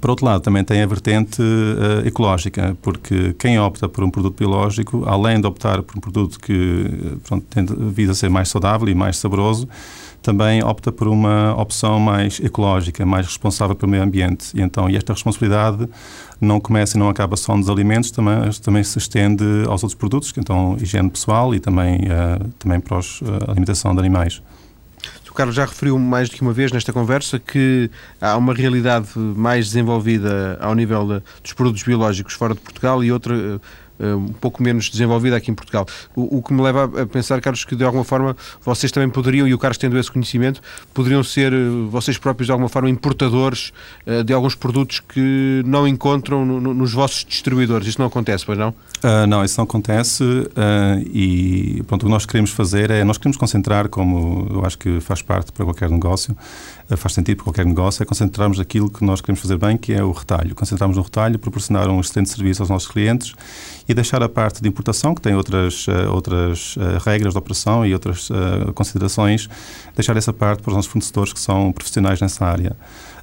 por 0.00 0.10
outro 0.10 0.26
lado, 0.26 0.42
também 0.42 0.62
tem 0.62 0.82
a 0.82 0.86
vertente 0.86 1.40
uh, 1.40 2.06
ecológica, 2.06 2.76
porque 2.82 3.34
quem 3.38 3.58
opta 3.58 3.88
por 3.88 4.04
um 4.04 4.10
produto 4.10 4.36
biológico, 4.36 5.04
além 5.06 5.40
de 5.40 5.46
optar 5.46 5.82
por 5.82 5.96
um 5.96 6.00
produto 6.00 6.38
que 6.38 7.16
pronto, 7.26 7.46
tem 7.48 7.64
vindo 7.64 8.12
a 8.12 8.14
ser 8.14 8.28
mais 8.28 8.50
saudável 8.50 8.86
e 8.88 8.94
mais 8.94 9.16
saboroso, 9.16 9.66
também 10.22 10.62
opta 10.62 10.90
por 10.90 11.08
uma 11.08 11.54
opção 11.60 11.98
mais 11.98 12.40
ecológica, 12.40 13.04
mais 13.06 13.26
responsável 13.26 13.74
pelo 13.74 13.90
meio 13.90 14.02
ambiente. 14.02 14.50
E 14.54 14.60
então, 14.60 14.88
e 14.88 14.96
esta 14.96 15.12
responsabilidade 15.12 15.88
não 16.40 16.60
começa 16.60 16.96
e 16.96 17.00
não 17.00 17.08
acaba 17.08 17.36
só 17.36 17.56
nos 17.56 17.68
alimentos, 17.68 18.10
também, 18.10 18.50
também 18.62 18.84
se 18.84 18.98
estende 18.98 19.44
aos 19.66 19.82
outros 19.82 19.94
produtos, 19.94 20.32
que 20.32 20.40
então 20.40 20.76
higiene 20.80 21.10
pessoal 21.10 21.54
e 21.54 21.60
também, 21.60 22.00
uh, 22.02 22.48
também 22.58 22.80
para 22.80 22.98
a 22.98 23.50
alimentação 23.50 23.94
de 23.94 24.00
animais. 24.00 24.42
O 25.30 25.34
Carlos 25.38 25.54
já 25.54 25.64
referiu 25.64 25.96
mais 25.98 26.28
do 26.28 26.34
que 26.34 26.42
uma 26.42 26.52
vez 26.52 26.72
nesta 26.72 26.92
conversa 26.92 27.38
que 27.38 27.88
há 28.20 28.36
uma 28.36 28.52
realidade 28.52 29.06
mais 29.16 29.66
desenvolvida 29.66 30.58
ao 30.60 30.74
nível 30.74 31.06
de, 31.06 31.22
dos 31.42 31.52
produtos 31.52 31.82
biológicos 31.84 32.34
fora 32.34 32.54
de 32.54 32.60
Portugal 32.60 33.04
e 33.04 33.12
outra 33.12 33.36
eh, 33.36 33.60
um 34.00 34.32
pouco 34.32 34.62
menos 34.62 34.88
desenvolvida 34.88 35.36
aqui 35.36 35.50
em 35.50 35.54
Portugal. 35.54 35.86
O, 36.14 36.38
o, 36.38 36.42
que 36.42 36.52
me 36.52 36.62
leva 36.62 36.84
a 37.02 37.06
pensar, 37.06 37.40
Carlos, 37.40 37.64
que 37.64 37.74
de 37.74 37.84
alguma 37.84 38.04
forma 38.04 38.36
vocês 38.64 38.92
também 38.92 39.08
poderiam, 39.08 39.46
e 39.46 39.54
o 39.54 39.58
Carlos 39.58 39.78
tendo 39.78 39.98
esse 39.98 40.10
conhecimento, 40.10 40.60
poderiam 40.94 41.22
ser 41.22 41.52
eh, 41.52 41.56
vocês 41.90 42.18
próprios 42.18 42.46
de 42.46 42.52
alguma 42.52 42.68
forma 42.68 42.88
importadores 42.88 43.72
uh, 44.06 44.22
de 44.24 44.32
alguns 44.32 44.54
produtos 44.54 45.00
que 45.00 45.62
não 45.66 45.86
encontram 45.86 46.44
no, 46.44 46.60
no, 46.60 46.74
nos 46.74 46.92
vossos 46.92 47.24
distribuidores. 47.24 47.86
Isso 47.86 48.00
não 48.00 48.06
acontece, 48.06 48.44
pois 48.44 48.58
não? 48.58 48.70
Uh, 48.70 49.26
não, 49.28 49.44
isso 49.44 49.58
não 49.58 49.64
acontece 49.64 50.24
uh, 50.24 51.08
e 51.12 51.82
pronto, 51.86 52.02
o 52.02 52.06
que 52.06 52.12
nós 52.12 52.26
queremos 52.26 52.50
fazer 52.50 52.90
é, 52.90 53.04
nós 53.04 53.18
queremos 53.18 53.36
concentrar, 53.36 53.88
como 53.88 54.48
eu 54.50 54.64
acho 54.64 54.78
que 54.78 55.00
faz 55.00 55.22
parte 55.22 55.52
para 55.52 55.64
qualquer 55.64 55.88
negócio, 55.90 56.36
faz 56.96 57.12
sentido 57.12 57.36
para 57.36 57.44
qualquer 57.44 57.66
negócio, 57.66 58.02
é 58.02 58.06
concentrarmos 58.06 58.58
aquilo 58.58 58.88
que 58.88 59.04
nós 59.04 59.20
queremos 59.20 59.40
fazer 59.40 59.58
bem, 59.58 59.76
que 59.76 59.92
é 59.92 60.02
o 60.02 60.10
retalho. 60.10 60.54
Concentrarmos 60.54 60.96
no 60.96 61.02
retalho, 61.02 61.38
proporcionar 61.38 61.88
um 61.88 62.00
excelente 62.00 62.30
serviço 62.30 62.62
aos 62.62 62.70
nossos 62.70 62.88
clientes 62.88 63.34
e 63.86 63.92
deixar 63.92 64.22
a 64.22 64.28
parte 64.28 64.62
de 64.62 64.68
importação, 64.68 65.14
que 65.14 65.20
tem 65.20 65.34
outras, 65.34 65.86
uh, 65.86 66.10
outras 66.10 66.76
uh, 66.76 66.98
regras 67.04 67.34
de 67.34 67.38
operação 67.38 67.84
e 67.84 67.92
outras 67.92 68.28
considerações, 68.74 69.48
deixar 69.94 70.16
essa 70.16 70.32
parte 70.32 70.62
para 70.62 70.70
os 70.70 70.76
nossos 70.76 70.90
fornecedores 70.90 71.32
que 71.32 71.40
são 71.40 71.72
profissionais 71.72 72.20
nessa 72.20 72.44
área. 72.44 72.76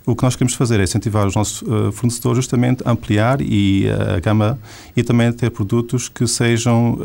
O 0.05 0.15
que 0.15 0.23
nós 0.23 0.35
queremos 0.35 0.53
fazer 0.53 0.79
é 0.79 0.83
incentivar 0.83 1.25
os 1.25 1.35
nossos 1.35 1.63
fornecedores 1.93 2.37
justamente 2.37 2.83
a 2.85 2.91
ampliar 2.91 3.41
e 3.41 3.87
a 3.89 4.19
gama 4.19 4.59
e 4.95 5.01
também 5.01 5.31
ter 5.31 5.49
produtos 5.49 6.07
que 6.07 6.27
sejam 6.27 6.99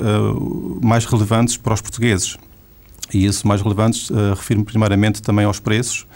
mais 0.83 1.07
relevantes 1.07 1.57
para 1.57 1.73
os 1.73 1.81
portugueses. 1.81 2.37
E 3.13 3.25
isso 3.25 3.49
mais 3.49 3.63
relevantes 3.63 4.11
refiro-me 4.37 4.67
primeiramente 4.67 5.23
também 5.23 5.47
aos 5.47 5.59
preços, 5.59 6.07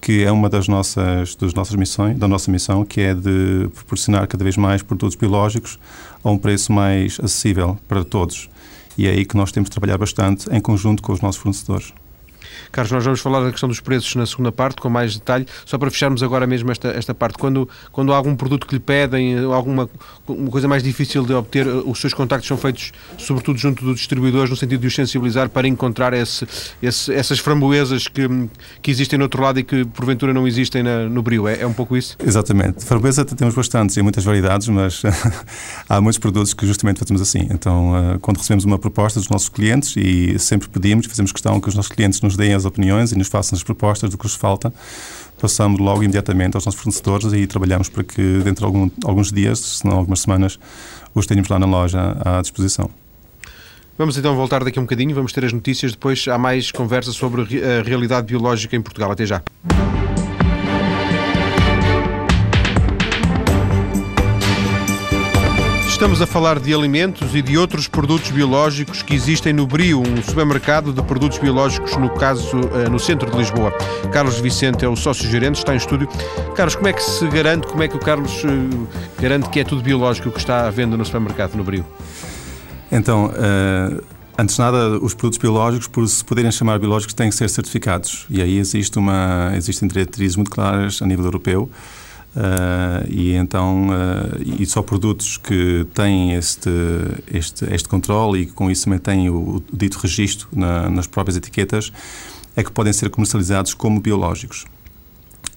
que 0.00 0.24
é 0.24 0.32
uma 0.32 0.48
das 0.48 0.66
nossas, 0.66 1.34
das 1.34 1.52
nossas 1.52 1.76
missões, 1.76 2.18
da 2.18 2.26
nossa 2.26 2.50
missão, 2.50 2.84
que 2.84 3.00
é 3.00 3.14
de 3.14 3.68
proporcionar 3.74 4.26
cada 4.26 4.42
vez 4.42 4.56
mais 4.56 4.82
produtos 4.82 5.14
biológicos 5.14 5.78
a 6.24 6.30
um 6.30 6.38
preço 6.38 6.72
mais 6.72 7.18
acessível 7.22 7.78
para 7.86 8.04
todos. 8.04 8.48
E 8.96 9.06
é 9.06 9.10
aí 9.10 9.24
que 9.24 9.36
nós 9.36 9.52
temos 9.52 9.68
de 9.68 9.72
trabalhar 9.72 9.98
bastante 9.98 10.48
em 10.50 10.60
conjunto 10.60 11.02
com 11.02 11.12
os 11.12 11.20
nossos 11.20 11.40
fornecedores. 11.40 11.92
Carlos, 12.72 12.92
nós 12.92 13.04
vamos 13.04 13.20
falar 13.20 13.42
da 13.42 13.50
questão 13.50 13.68
dos 13.68 13.80
preços 13.80 14.14
na 14.14 14.26
segunda 14.26 14.52
parte, 14.52 14.80
com 14.80 14.88
mais 14.88 15.14
detalhe, 15.14 15.46
só 15.64 15.78
para 15.78 15.90
fecharmos 15.90 16.22
agora 16.22 16.46
mesmo 16.46 16.70
esta, 16.70 16.88
esta 16.88 17.14
parte. 17.14 17.38
Quando, 17.38 17.68
quando 17.92 18.12
há 18.12 18.16
algum 18.16 18.36
produto 18.36 18.66
que 18.66 18.74
lhe 18.74 18.80
pedem, 18.80 19.38
alguma 19.44 19.88
uma 20.26 20.50
coisa 20.50 20.68
mais 20.68 20.82
difícil 20.82 21.24
de 21.24 21.34
obter, 21.34 21.66
os 21.66 22.00
seus 22.00 22.14
contactos 22.14 22.46
são 22.46 22.56
feitos 22.56 22.92
sobretudo 23.18 23.58
junto 23.58 23.84
dos 23.84 23.98
distribuidores, 23.98 24.50
no 24.50 24.56
sentido 24.56 24.80
de 24.80 24.86
os 24.86 24.94
sensibilizar 24.94 25.48
para 25.48 25.66
encontrar 25.66 26.12
esse, 26.12 26.46
esse, 26.82 27.12
essas 27.12 27.38
framboesas 27.38 28.08
que, 28.08 28.22
que 28.82 28.90
existem 28.90 29.18
no 29.18 29.24
outro 29.24 29.42
lado 29.42 29.58
e 29.58 29.64
que 29.64 29.84
porventura 29.84 30.32
não 30.32 30.46
existem 30.46 30.82
na, 30.82 31.08
no 31.08 31.22
Brio. 31.22 31.48
É, 31.48 31.60
é 31.60 31.66
um 31.66 31.72
pouco 31.72 31.96
isso? 31.96 32.16
Exatamente. 32.24 32.84
Framboesa 32.84 33.24
temos 33.24 33.54
bastantes 33.54 33.96
e 33.96 34.02
muitas 34.02 34.24
variedades, 34.24 34.68
mas 34.68 35.02
há 35.88 36.00
muitos 36.00 36.18
produtos 36.18 36.54
que 36.54 36.66
justamente 36.66 36.98
fazemos 36.98 37.20
assim. 37.20 37.48
Então, 37.50 37.96
eh, 37.96 38.18
quando 38.20 38.38
recebemos 38.38 38.64
uma 38.64 38.78
proposta 38.78 39.18
dos 39.18 39.28
nossos 39.28 39.48
clientes 39.48 39.94
e 39.96 40.38
sempre 40.38 40.68
pedimos, 40.68 41.06
fazemos 41.06 41.32
questão 41.32 41.60
que 41.60 41.68
os 41.68 41.74
nossos 41.74 41.90
clientes 41.90 42.20
nos 42.20 42.36
deem 42.36 42.54
as 42.60 42.64
opiniões 42.64 43.12
e 43.12 43.18
nos 43.18 43.28
façam 43.28 43.56
as 43.56 43.62
propostas 43.62 44.10
do 44.10 44.18
que 44.18 44.24
nos 44.24 44.34
falta, 44.34 44.72
passamos 45.40 45.80
logo 45.80 46.02
imediatamente 46.02 46.56
aos 46.56 46.64
nossos 46.64 46.80
fornecedores 46.80 47.32
e 47.32 47.46
trabalhamos 47.46 47.88
para 47.88 48.04
que 48.04 48.40
dentro 48.44 48.60
de 48.60 48.64
algum, 48.64 48.90
alguns 49.04 49.32
dias, 49.32 49.58
se 49.58 49.86
não 49.86 49.96
algumas 49.96 50.20
semanas, 50.20 50.58
os 51.14 51.26
tenhamos 51.26 51.48
lá 51.48 51.58
na 51.58 51.66
loja 51.66 52.16
à 52.24 52.40
disposição. 52.40 52.90
Vamos 53.98 54.16
então 54.16 54.34
voltar 54.34 54.64
daqui 54.64 54.78
a 54.78 54.82
um 54.82 54.84
bocadinho, 54.84 55.14
vamos 55.14 55.32
ter 55.32 55.44
as 55.44 55.52
notícias, 55.52 55.92
depois 55.92 56.26
há 56.26 56.38
mais 56.38 56.70
conversa 56.70 57.12
sobre 57.12 57.42
a 57.42 57.82
realidade 57.82 58.26
biológica 58.26 58.74
em 58.74 58.80
Portugal. 58.80 59.10
Até 59.10 59.26
já. 59.26 59.42
Estamos 66.00 66.22
a 66.22 66.26
falar 66.26 66.58
de 66.58 66.72
alimentos 66.72 67.34
e 67.34 67.42
de 67.42 67.58
outros 67.58 67.86
produtos 67.86 68.30
biológicos 68.30 69.02
que 69.02 69.14
existem 69.14 69.52
no 69.52 69.66
Brio, 69.66 70.00
um 70.00 70.22
supermercado 70.22 70.94
de 70.94 71.02
produtos 71.02 71.36
biológicos, 71.36 71.94
no 71.98 72.08
caso, 72.08 72.58
eh, 72.72 72.88
no 72.88 72.98
centro 72.98 73.30
de 73.30 73.36
Lisboa. 73.36 73.70
Carlos 74.10 74.40
Vicente 74.40 74.82
é 74.82 74.88
o 74.88 74.96
sócio-gerente, 74.96 75.58
está 75.58 75.74
em 75.74 75.76
estúdio. 75.76 76.08
Carlos, 76.56 76.74
como 76.74 76.88
é 76.88 76.94
que 76.94 77.02
se 77.02 77.28
garante, 77.28 77.66
como 77.66 77.82
é 77.82 77.88
que 77.88 77.96
o 77.96 77.98
Carlos 77.98 78.32
eh, 78.42 79.20
garante 79.20 79.50
que 79.50 79.60
é 79.60 79.64
tudo 79.64 79.82
biológico 79.82 80.30
que 80.30 80.38
está 80.38 80.66
à 80.66 80.70
venda 80.70 80.96
no 80.96 81.04
supermercado 81.04 81.54
no 81.54 81.62
Brio? 81.62 81.84
Então, 82.90 83.26
uh, 83.26 84.02
antes 84.38 84.56
de 84.56 84.62
nada, 84.62 84.98
os 85.02 85.12
produtos 85.12 85.36
biológicos, 85.38 85.86
por 85.86 86.08
se 86.08 86.24
poderem 86.24 86.50
chamar 86.50 86.78
biológicos, 86.78 87.12
têm 87.12 87.28
que 87.28 87.36
ser 87.36 87.50
certificados. 87.50 88.24
E 88.30 88.40
aí 88.40 88.56
existe 88.56 88.98
uma, 88.98 89.52
existem 89.54 89.86
diretrizes 89.86 90.34
muito 90.34 90.50
claras 90.50 91.02
a 91.02 91.06
nível 91.06 91.26
europeu 91.26 91.70
Uh, 92.30 93.10
e 93.10 93.32
então 93.34 93.88
uh, 93.88 94.40
e 94.40 94.64
só 94.64 94.82
produtos 94.82 95.36
que 95.36 95.84
têm 95.92 96.34
este 96.34 96.70
este 97.26 97.64
este 97.74 97.88
controle 97.88 98.42
e 98.42 98.46
com 98.46 98.70
isso 98.70 98.84
também 98.84 99.00
têm 99.00 99.28
o, 99.28 99.56
o 99.56 99.64
dito 99.72 99.98
registro 99.98 100.46
na, 100.52 100.88
nas 100.88 101.08
próprias 101.08 101.36
etiquetas 101.36 101.92
é 102.54 102.62
que 102.62 102.70
podem 102.70 102.92
ser 102.92 103.10
comercializados 103.10 103.74
como 103.74 103.98
biológicos 103.98 104.64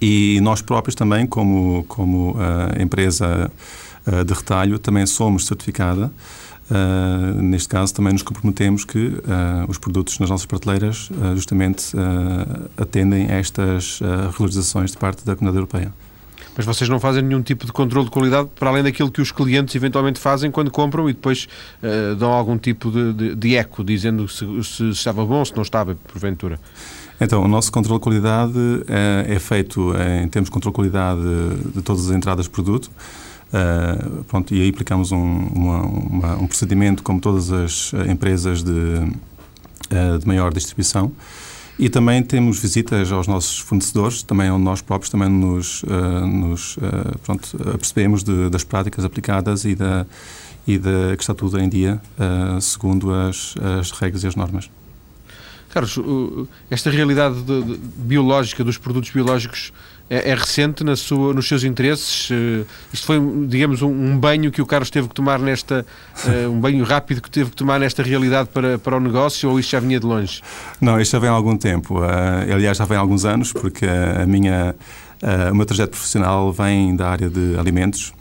e 0.02 0.40
nós 0.42 0.64
próprios 0.64 0.96
também 0.96 1.28
como 1.28 1.86
como 1.88 2.32
uh, 2.32 2.82
empresa 2.82 3.52
de 4.26 4.34
retalho 4.34 4.80
também 4.80 5.06
somos 5.06 5.46
certificada 5.46 6.12
neste 7.40 7.70
caso 7.70 7.94
também 7.94 8.12
nos 8.12 8.24
comprometemos 8.24 8.84
que 8.84 9.14
os 9.70 9.78
produtos 9.78 10.20
nas 10.20 10.30
nossas 10.30 10.46
prateleiras 10.46 11.10
justamente 11.36 11.94
atendem 12.76 13.28
a 13.28 13.36
estas 13.36 14.02
regularizações 14.32 14.92
de 14.92 14.98
parte 14.98 15.26
da 15.26 15.38
Comunidade 15.38 15.58
Europeia. 15.58 16.03
Mas 16.56 16.66
vocês 16.66 16.90
não 16.90 17.00
fazem 17.00 17.24
nenhum 17.24 17.42
tipo 17.42 17.66
de 17.66 17.72
controle 17.72 18.06
de 18.06 18.12
qualidade 18.12 18.50
para 18.56 18.70
além 18.70 18.84
daquilo 18.84 19.12
que 19.12 19.22
os 19.22 19.32
clientes 19.32 19.74
eventualmente 19.76 20.20
fazem 20.20 20.52
quando 20.52 20.70
compram 20.70 21.10
e 21.10 21.14
depois 21.14 21.48
uh, 21.82 22.16
dão 22.16 22.32
algum 22.32 22.58
tipo 22.58 22.92
de, 22.92 23.14
de, 23.14 23.36
de 23.36 23.56
eco, 23.56 23.84
dizendo 23.84 24.28
se, 24.28 24.46
se, 24.64 24.90
estava 24.90 25.26
bom 25.26 25.44
se 25.44 25.56
não 25.56 25.64
estava, 25.64 25.96
porventura? 26.08 26.60
Então, 27.20 27.44
o 27.44 27.48
nosso 27.48 27.72
controle 27.72 28.00
de 28.00 28.04
qualidade 28.04 28.54
é, 28.88 29.34
é 29.36 29.40
feito 29.40 29.94
em 30.24 30.28
termos 30.28 30.50
de 30.50 30.52
controle 30.52 30.74
de 30.74 30.76
qualidade 30.76 31.22
de 31.74 31.82
todas 31.82 32.10
as 32.10 32.16
entradas 32.16 32.46
de 32.46 32.52
produto. 32.52 32.90
Uh, 33.54 34.24
pronto, 34.24 34.54
e 34.54 34.62
aí 34.62 34.70
aplicamos 34.70 35.12
um, 35.12 35.18
uma, 35.18 35.82
uma, 35.84 36.36
um 36.38 36.48
procedimento 36.48 37.04
como 37.04 37.20
todas 37.22 37.52
as 37.52 37.94
empresas 38.10 38.64
de, 38.64 38.72
uh, 38.72 40.20
de 40.20 40.28
maior 40.28 40.52
distribuição. 40.52 41.12
E 41.78 41.90
também 41.90 42.22
temos 42.22 42.60
visitas 42.60 43.12
aos 43.12 43.28
nossos 43.28 43.60
fornecedores, 43.60 44.22
também 44.22 44.50
onde 44.52 44.64
nós 44.64 44.82
próprios 44.82 45.10
também 45.10 45.28
nos, 45.30 45.84
uh, 45.84 46.26
nos 46.26 46.78
uh, 46.78 47.18
pronto, 47.24 47.58
percebemos 47.78 48.24
de, 48.24 48.50
das 48.50 48.64
práticas 48.64 49.04
aplicadas 49.04 49.66
e, 49.66 49.74
da, 49.74 50.06
e 50.68 50.78
da, 50.78 51.16
que 51.18 51.24
está 51.24 51.34
tudo 51.34 51.60
em 51.60 51.68
dia, 51.68 52.00
uh, 52.18 52.62
segundo 52.62 53.12
as, 53.12 53.56
as 53.80 53.92
regras 53.92 54.24
e 54.24 54.28
as 54.28 54.36
normas. 54.36 54.70
Carlos, 55.74 55.98
esta 56.70 56.92
realidade 56.92 57.42
de, 57.42 57.64
de, 57.64 57.80
biológica 57.98 58.64
dos 58.64 58.78
produtos 58.78 59.10
biológicos 59.10 59.74
é, 60.08 60.30
é 60.30 60.36
recente 60.36 60.84
na 60.84 60.96
sua, 60.96 61.34
nos 61.34 61.48
seus 61.48 61.64
interesses? 61.64 62.30
Uh, 62.30 62.64
isto 62.94 63.08
foi, 63.08 63.20
digamos, 63.48 63.82
um, 63.82 63.90
um, 63.90 64.16
banho 64.16 64.52
que 64.52 64.62
o 64.62 64.68
Carlos 64.68 64.92
teve 64.92 65.08
que 65.08 65.16
tomar 65.16 65.40
nesta, 65.40 65.84
uh, 66.26 66.50
um 66.52 66.60
banho 66.60 66.84
rápido 66.84 67.24
que 67.24 67.32
teve 67.32 67.50
que 67.50 67.56
tomar 67.56 67.80
nesta 67.80 68.04
realidade 68.04 68.50
para, 68.50 68.78
para 68.78 68.98
o 68.98 69.00
negócio 69.00 69.50
ou 69.50 69.60
isto 69.60 69.72
já 69.72 69.80
vinha 69.80 70.00
de 70.00 70.06
longe? 70.06 70.44
Não, 70.80 71.02
isto 71.02 71.14
já 71.14 71.20
vem 71.20 71.30
há 71.30 71.34
algum 71.34 71.58
tempo. 71.58 72.02
Uh, 72.02 72.54
aliás, 72.54 72.78
já 72.78 72.86
vem 72.86 72.96
há 72.96 73.00
alguns 73.00 73.26
anos, 73.26 73.52
porque 73.52 73.88
a 73.88 74.28
minha, 74.28 74.76
o 75.52 75.56
meu 75.56 75.66
trajeto 75.66 75.94
profissional 75.94 76.54
vem 76.54 76.96
da 76.96 77.10
área 77.10 77.30
de 77.32 77.58
alimentos. 77.58 78.14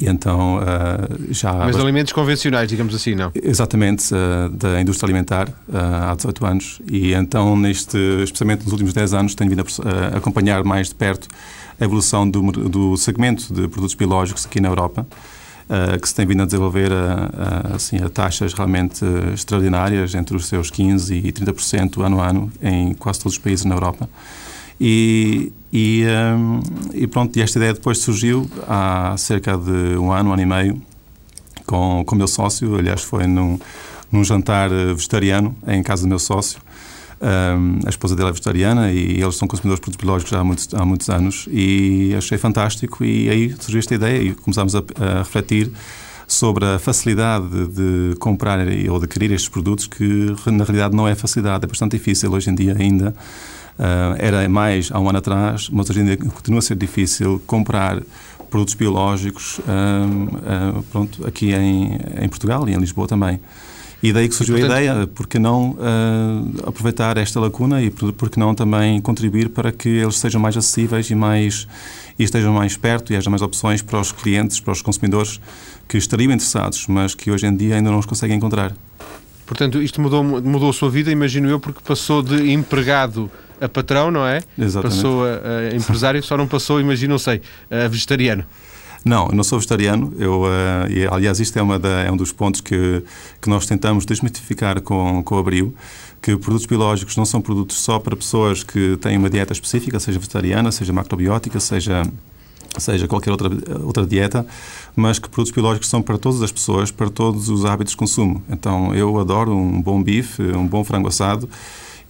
E 0.00 0.08
então 0.08 0.58
uh, 0.58 1.32
já. 1.32 1.52
Mas 1.52 1.66
bast... 1.66 1.82
alimentos 1.82 2.12
convencionais, 2.12 2.68
digamos 2.68 2.94
assim, 2.94 3.14
não? 3.14 3.32
Exatamente, 3.34 4.14
uh, 4.14 4.48
da 4.50 4.80
indústria 4.80 5.06
alimentar, 5.06 5.48
uh, 5.48 6.10
há 6.10 6.14
18 6.14 6.46
anos. 6.46 6.80
E 6.90 7.12
então, 7.12 7.56
neste, 7.56 7.98
especialmente 8.22 8.62
nos 8.64 8.72
últimos 8.72 8.92
10 8.92 9.14
anos, 9.14 9.34
tenho 9.34 9.50
vindo 9.50 9.64
a 10.12 10.16
acompanhar 10.16 10.62
mais 10.64 10.88
de 10.88 10.94
perto 10.94 11.28
a 11.80 11.84
evolução 11.84 12.28
do, 12.28 12.40
do 12.52 12.96
segmento 12.96 13.52
de 13.52 13.68
produtos 13.68 13.94
biológicos 13.94 14.44
aqui 14.46 14.60
na 14.60 14.68
Europa. 14.68 15.06
que 16.00 16.08
se 16.08 16.14
tem 16.14 16.26
vindo 16.26 16.42
a 16.42 16.46
desenvolver 16.46 16.90
a, 16.90 17.70
a, 17.72 17.76
assim, 17.76 17.98
a 17.98 18.08
taxas 18.08 18.52
realmente 18.52 19.04
extraordinárias, 19.32 20.14
entre 20.14 20.34
os 20.34 20.46
seus 20.46 20.72
15% 20.72 21.24
e 21.24 21.30
30% 21.30 22.04
ano 22.04 22.20
a 22.20 22.28
ano, 22.30 22.52
em 22.60 22.94
quase 22.94 23.20
todos 23.20 23.34
os 23.34 23.38
países 23.38 23.64
na 23.64 23.76
Europa. 23.76 24.08
E, 24.80 25.52
e, 25.72 26.04
um, 26.36 26.60
e 26.94 27.06
pronto, 27.06 27.36
e 27.36 27.42
esta 27.42 27.58
ideia 27.58 27.74
depois 27.74 27.98
surgiu 27.98 28.48
há 28.66 29.14
cerca 29.18 29.56
de 29.56 29.96
um 29.98 30.12
ano, 30.12 30.30
um 30.30 30.32
ano 30.32 30.42
e 30.42 30.46
meio, 30.46 30.82
com 31.66 32.04
o 32.06 32.14
meu 32.14 32.28
sócio. 32.28 32.76
Aliás, 32.76 33.02
foi 33.02 33.26
num, 33.26 33.58
num 34.10 34.24
jantar 34.24 34.70
vegetariano 34.70 35.56
em 35.66 35.82
casa 35.82 36.02
do 36.02 36.08
meu 36.08 36.18
sócio. 36.18 36.60
Um, 37.20 37.80
a 37.84 37.88
esposa 37.88 38.14
dele 38.14 38.28
é 38.28 38.32
vegetariana 38.32 38.92
e 38.92 39.20
eles 39.20 39.34
são 39.34 39.48
consumidores 39.48 39.80
de 39.80 39.82
produtos 39.82 40.00
biológicos 40.00 40.32
há 40.32 40.44
muitos, 40.44 40.68
há 40.72 40.84
muitos 40.84 41.10
anos 41.10 41.48
e 41.50 42.14
achei 42.16 42.38
fantástico 42.38 43.04
e 43.04 43.28
aí 43.28 43.56
surgiu 43.58 43.80
esta 43.80 43.92
ideia 43.92 44.22
e 44.22 44.34
começámos 44.34 44.76
a, 44.76 44.84
a 45.00 45.18
refletir 45.18 45.72
sobre 46.28 46.64
a 46.64 46.78
facilidade 46.78 47.66
de 47.68 48.14
comprar 48.20 48.60
ou 48.60 48.98
de 49.00 49.04
adquirir 49.04 49.32
estes 49.32 49.48
produtos 49.48 49.88
que 49.88 50.32
na 50.46 50.62
realidade 50.62 50.94
não 50.94 51.08
é 51.08 51.16
facilidade, 51.16 51.64
é 51.64 51.66
bastante 51.66 51.98
difícil 51.98 52.30
hoje 52.32 52.50
em 52.50 52.54
dia 52.54 52.76
ainda 52.78 53.12
era 54.18 54.48
mais 54.48 54.90
há 54.90 54.98
um 54.98 55.08
ano 55.08 55.18
atrás, 55.18 55.68
mas 55.70 55.88
hoje 55.88 56.00
em 56.00 56.04
dia 56.04 56.16
continua 56.16 56.58
a 56.58 56.62
ser 56.62 56.76
difícil 56.76 57.40
comprar 57.46 58.02
produtos 58.48 58.74
biológicos 58.74 59.58
uh, 59.58 60.78
uh, 60.78 60.82
pronto, 60.84 61.26
aqui 61.26 61.52
em, 61.52 61.98
em 62.20 62.28
Portugal 62.28 62.68
e 62.68 62.74
em 62.74 62.78
Lisboa 62.78 63.06
também. 63.06 63.40
E 64.00 64.12
daí 64.12 64.28
que 64.28 64.34
surgiu 64.34 64.56
portanto, 64.56 64.76
a 64.76 64.80
ideia, 64.82 65.06
porque 65.08 65.40
não 65.40 65.70
uh, 65.70 66.68
aproveitar 66.68 67.16
esta 67.16 67.40
lacuna 67.40 67.82
e 67.82 67.90
porque 67.90 68.38
não 68.38 68.54
também 68.54 69.00
contribuir 69.00 69.48
para 69.48 69.72
que 69.72 69.88
eles 69.88 70.18
sejam 70.18 70.40
mais 70.40 70.56
acessíveis 70.56 71.10
e 71.10 71.16
mais 71.16 71.66
e 72.16 72.22
estejam 72.22 72.52
mais 72.52 72.76
perto 72.76 73.12
e 73.12 73.16
haja 73.16 73.28
mais 73.28 73.42
opções 73.42 73.82
para 73.82 73.98
os 74.00 74.12
clientes, 74.12 74.60
para 74.60 74.72
os 74.72 74.82
consumidores 74.82 75.40
que 75.88 75.98
estariam 75.98 76.32
interessados, 76.32 76.86
mas 76.86 77.14
que 77.14 77.30
hoje 77.30 77.46
em 77.46 77.56
dia 77.56 77.76
ainda 77.76 77.90
não 77.90 77.98
os 77.98 78.06
conseguem 78.06 78.36
encontrar. 78.36 78.72
Portanto, 79.46 79.82
isto 79.82 80.00
mudou, 80.00 80.22
mudou 80.22 80.70
a 80.70 80.72
sua 80.72 80.90
vida, 80.90 81.10
imagino 81.10 81.48
eu, 81.48 81.58
porque 81.58 81.80
passou 81.84 82.22
de 82.22 82.52
empregado 82.52 83.30
a 83.60 83.68
patrão, 83.68 84.10
não 84.10 84.26
é? 84.26 84.42
Exatamente. 84.58 84.96
Passou 84.96 85.24
a, 85.24 85.72
a 85.72 85.76
empresário, 85.76 86.22
só 86.22 86.36
não 86.36 86.46
passou, 86.46 86.80
imagino, 86.80 87.12
não 87.12 87.18
sei, 87.18 87.40
a 87.70 87.88
vegetariano. 87.88 88.44
Não, 89.04 89.28
eu 89.28 89.34
não 89.34 89.44
sou 89.44 89.58
vegetariano. 89.58 90.12
Eu, 90.18 90.42
uh, 90.42 90.90
e, 90.90 91.06
aliás, 91.06 91.40
isto 91.40 91.58
é, 91.58 91.78
da, 91.78 91.88
é 92.00 92.10
um 92.10 92.16
dos 92.16 92.32
pontos 92.32 92.60
que, 92.60 93.02
que 93.40 93.48
nós 93.48 93.66
tentamos 93.66 94.04
desmitificar 94.04 94.80
com, 94.80 95.22
com 95.22 95.36
o 95.36 95.38
Abril, 95.38 95.74
que 96.20 96.36
produtos 96.36 96.66
biológicos 96.66 97.16
não 97.16 97.24
são 97.24 97.40
produtos 97.40 97.78
só 97.78 97.98
para 97.98 98.16
pessoas 98.16 98.62
que 98.62 98.96
têm 98.98 99.16
uma 99.16 99.30
dieta 99.30 99.52
específica, 99.52 100.00
seja 100.00 100.18
vegetariana, 100.18 100.72
seja 100.72 100.92
macrobiótica, 100.92 101.60
seja 101.60 102.02
seja 102.76 103.08
qualquer 103.08 103.30
outra, 103.30 103.48
outra 103.82 104.06
dieta, 104.06 104.46
mas 104.94 105.18
que 105.18 105.28
produtos 105.28 105.52
biológicos 105.52 105.88
são 105.88 106.02
para 106.02 106.18
todas 106.18 106.42
as 106.42 106.52
pessoas, 106.52 106.90
para 106.90 107.08
todos 107.08 107.48
os 107.48 107.64
hábitos 107.64 107.92
de 107.92 107.96
consumo. 107.96 108.42
Então, 108.48 108.94
eu 108.94 109.18
adoro 109.18 109.52
um 109.52 109.80
bom 109.80 110.02
bife, 110.02 110.42
um 110.42 110.66
bom 110.66 110.84
frango 110.84 111.08
assado, 111.08 111.48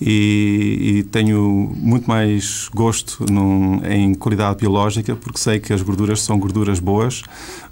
e, 0.01 0.99
e, 0.99 1.03
tenho 1.05 1.73
muito 1.77 2.07
mais 2.07 2.69
gosto 2.73 3.25
num, 3.31 3.85
em 3.85 4.15
qualidade 4.15 4.59
biológica 4.61 5.17
porque 5.17 5.39
sei 5.39 5.59
que 5.59 5.73
as 5.73 5.83
gorduras 5.83 6.23
são 6.23 6.39
gorduras 6.39 6.79
boas, 6.79 7.23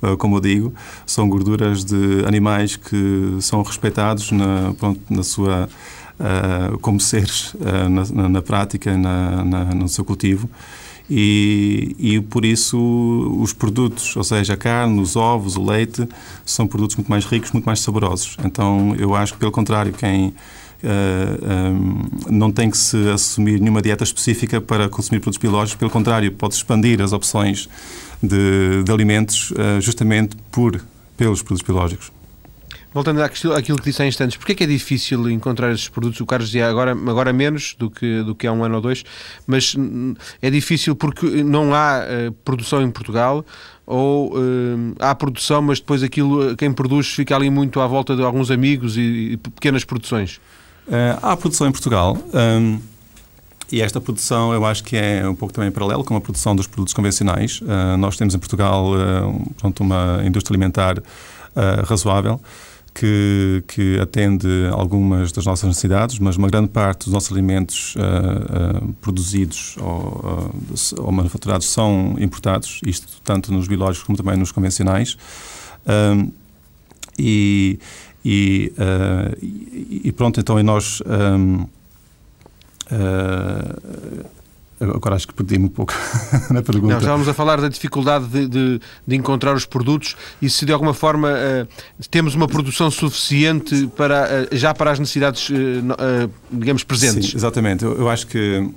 uh, 0.02 0.16
como 0.16 0.36
eu 0.36 0.40
digo, 0.40 0.74
são 1.06 1.28
gorduras 1.28 1.84
de 1.84 2.24
animais 2.26 2.74
que 2.74 3.36
são 3.40 3.62
respeitados 3.62 4.32
na, 4.32 4.74
pronto, 4.76 5.00
na 5.08 5.22
sua 5.22 5.68
uh, 6.18 6.78
como 6.78 6.98
seres 6.98 7.54
uh, 7.54 7.88
na, 7.88 8.04
na, 8.22 8.28
na, 8.28 8.42
prática, 8.42 8.96
na, 8.96 9.44
no 9.74 9.88
seu 9.88 10.04
cultivo. 10.04 10.50
E, 11.08 11.94
e, 12.00 12.20
por 12.20 12.44
isso 12.44 12.76
os 13.40 13.52
produtos, 13.52 14.16
ou 14.16 14.24
seja, 14.24 14.54
a 14.54 14.56
carne, 14.56 15.00
os 15.00 15.14
ovos, 15.14 15.56
o 15.56 15.64
leite, 15.64 16.08
são 16.44 16.66
produtos 16.66 16.96
muito 16.96 17.08
mais 17.08 17.24
ricos, 17.24 17.52
muito 17.52 17.64
mais 17.64 17.78
saborosos. 17.78 18.36
Então 18.44 18.94
eu 18.98 19.14
acho 19.14 19.34
que, 19.34 19.38
pelo 19.38 19.52
contrário, 19.52 19.92
quem 19.92 20.34
eh, 20.82 21.70
um, 21.70 22.04
não 22.30 22.52
tem 22.52 22.70
que 22.70 22.76
se 22.76 23.08
assumir 23.08 23.60
nenhuma 23.60 23.80
dieta 23.80 24.04
específica 24.04 24.60
para 24.60 24.88
consumir 24.88 25.20
produtos 25.20 25.38
biológicos, 25.38 25.78
pelo 25.78 25.90
contrário, 25.90 26.30
pode 26.32 26.54
expandir 26.54 27.00
as 27.00 27.12
opções 27.12 27.68
de, 28.22 28.82
de 28.84 28.92
alimentos 28.92 29.50
uh, 29.52 29.80
justamente 29.80 30.36
por, 30.50 30.82
pelos 31.16 31.42
produtos 31.42 31.66
biológicos. 31.66 32.12
Voltando 32.92 33.20
àquilo 33.20 33.76
que 33.76 33.84
disse 33.84 34.02
há 34.02 34.06
instantes, 34.06 34.38
porquê 34.38 34.52
é 34.52 34.54
que 34.54 34.64
é 34.64 34.66
difícil 34.66 35.28
encontrar 35.28 35.70
esses 35.70 35.86
produtos? 35.86 36.18
O 36.20 36.24
Carlos 36.24 36.48
dizia 36.48 36.66
agora, 36.66 36.92
agora 36.92 37.30
menos 37.30 37.76
do 37.78 37.90
que, 37.90 38.22
do 38.22 38.34
que 38.34 38.46
há 38.46 38.52
um 38.52 38.64
ano 38.64 38.76
ou 38.76 38.80
dois, 38.80 39.04
mas 39.46 39.74
hum, 39.74 40.14
é 40.40 40.48
difícil 40.48 40.96
porque 40.96 41.44
não 41.44 41.74
há 41.74 42.00
uh, 42.00 42.32
produção 42.42 42.80
em 42.82 42.90
Portugal 42.90 43.44
ou 43.84 44.34
uh, 44.34 44.94
há 44.98 45.14
produção, 45.14 45.60
mas 45.60 45.78
depois 45.78 46.02
aquilo, 46.02 46.56
quem 46.56 46.72
produz 46.72 47.08
fica 47.08 47.36
ali 47.36 47.50
muito 47.50 47.80
à 47.80 47.86
volta 47.86 48.16
de 48.16 48.22
alguns 48.22 48.50
amigos 48.50 48.96
e, 48.96 49.32
e 49.32 49.36
pequenas 49.36 49.84
produções? 49.84 50.40
Uh, 50.86 51.18
há 51.20 51.36
produção 51.36 51.66
em 51.66 51.72
Portugal. 51.72 52.16
Um, 52.32 52.78
e 53.72 53.82
esta 53.82 54.00
produção 54.00 54.52
eu 54.52 54.64
acho 54.64 54.84
que 54.84 54.96
é 54.96 55.28
um 55.28 55.34
pouco 55.34 55.52
também 55.52 55.70
paralelo 55.72 56.04
com 56.04 56.14
a 56.14 56.20
produção 56.20 56.54
dos 56.54 56.68
produtos 56.68 56.94
convencionais. 56.94 57.60
Uh, 57.60 57.96
nós 57.98 58.16
temos 58.16 58.34
em 58.34 58.38
Portugal 58.38 58.92
uh, 58.92 59.54
pronto, 59.56 59.82
uma 59.82 60.22
indústria 60.24 60.54
alimentar 60.54 61.02
razoável 61.88 62.38
que, 62.92 63.64
que, 63.66 63.98
atende 63.98 64.46
algumas 64.70 65.32
das 65.32 65.46
nossas 65.46 65.66
necessidades, 65.66 66.18
mas 66.18 66.36
uma 66.36 66.48
grande 66.48 66.68
parte 66.68 67.06
dos 67.06 67.14
nossos 67.14 67.32
alimentos 67.32 67.94
produzidos 69.00 69.74
ou, 69.80 70.52
ou, 70.98 71.10
manufaturados 71.10 71.66
são 71.66 72.14
importados, 72.18 72.78
isto 72.84 73.22
tanto 73.24 73.50
nos 73.54 73.66
biológicos 73.66 74.04
como 74.06 74.18
também 74.18 74.36
nos 74.36 74.52
convencionais. 74.52 75.16
e 77.18 77.78
e, 78.28 78.72
uh, 78.72 79.38
e, 80.04 80.10
pronto, 80.10 80.40
então 80.40 80.58
e 80.58 80.62
nós. 80.64 81.00
Um, 81.06 81.60
uh, 81.62 81.68
eh, 82.90 84.84
Agora 84.94 85.14
acho 85.14 85.28
que 85.28 85.32
perdi-me 85.32 85.66
um 85.66 85.68
pouco 85.68 85.94
na 86.50 86.60
pergunta. 86.60 86.92
Não, 86.92 86.98
estávamos 86.98 87.28
a 87.28 87.32
falar 87.32 87.60
da 87.60 87.68
dificuldade 87.68 88.26
de, 88.26 88.46
de, 88.46 88.80
de, 89.06 89.16
encontrar 89.16 89.54
os 89.54 89.64
produtos 89.64 90.16
e 90.42 90.50
se 90.50 90.66
de 90.66 90.72
alguma 90.72 90.92
forma 90.92 91.30
uh, 91.30 92.06
temos 92.10 92.34
uma 92.34 92.46
produção 92.46 92.90
suficiente 92.90 93.88
para, 93.96 94.48
uh, 94.52 94.54
já 94.54 94.74
para 94.74 94.90
as 94.90 94.98
necessidades, 94.98 95.48
uh, 95.48 96.30
digamos, 96.52 96.84
presentes. 96.84 97.30
Sim, 97.30 97.36
exatamente. 97.38 97.84
Eu, 97.84 97.96
eu 97.96 98.08
acho 98.10 98.26
que 98.26 98.68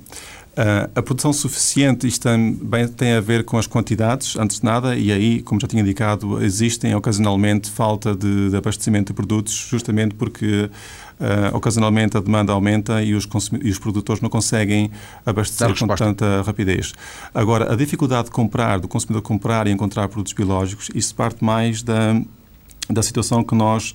Uh, 0.60 0.90
a 0.94 1.00
produção 1.00 1.32
suficiente, 1.32 2.06
isto 2.06 2.24
também 2.24 2.86
tem 2.86 3.14
a 3.14 3.20
ver 3.20 3.44
com 3.44 3.56
as 3.56 3.66
quantidades, 3.66 4.36
antes 4.36 4.58
de 4.60 4.64
nada, 4.66 4.94
e 4.94 5.10
aí, 5.10 5.40
como 5.40 5.58
já 5.58 5.66
tinha 5.66 5.80
indicado, 5.80 6.44
existem 6.44 6.94
ocasionalmente 6.94 7.70
falta 7.70 8.14
de, 8.14 8.50
de 8.50 8.56
abastecimento 8.56 9.06
de 9.06 9.14
produtos, 9.14 9.54
justamente 9.54 10.14
porque 10.14 10.68
uh, 11.18 11.56
ocasionalmente 11.56 12.18
a 12.18 12.20
demanda 12.20 12.52
aumenta 12.52 13.02
e 13.02 13.14
os, 13.14 13.26
e 13.62 13.70
os 13.70 13.78
produtores 13.78 14.20
não 14.20 14.28
conseguem 14.28 14.90
abastecer 15.24 15.74
com 15.78 15.86
tanta 15.94 16.42
rapidez. 16.42 16.92
Agora, 17.32 17.72
a 17.72 17.74
dificuldade 17.74 18.24
de 18.24 18.30
comprar, 18.30 18.80
do 18.80 18.88
consumidor 18.88 19.22
comprar 19.22 19.66
e 19.66 19.70
encontrar 19.70 20.08
produtos 20.08 20.34
biológicos, 20.34 20.90
isso 20.94 21.14
parte 21.14 21.42
mais 21.42 21.82
da, 21.82 22.20
da 22.90 23.02
situação 23.02 23.42
que 23.42 23.54
nós 23.54 23.94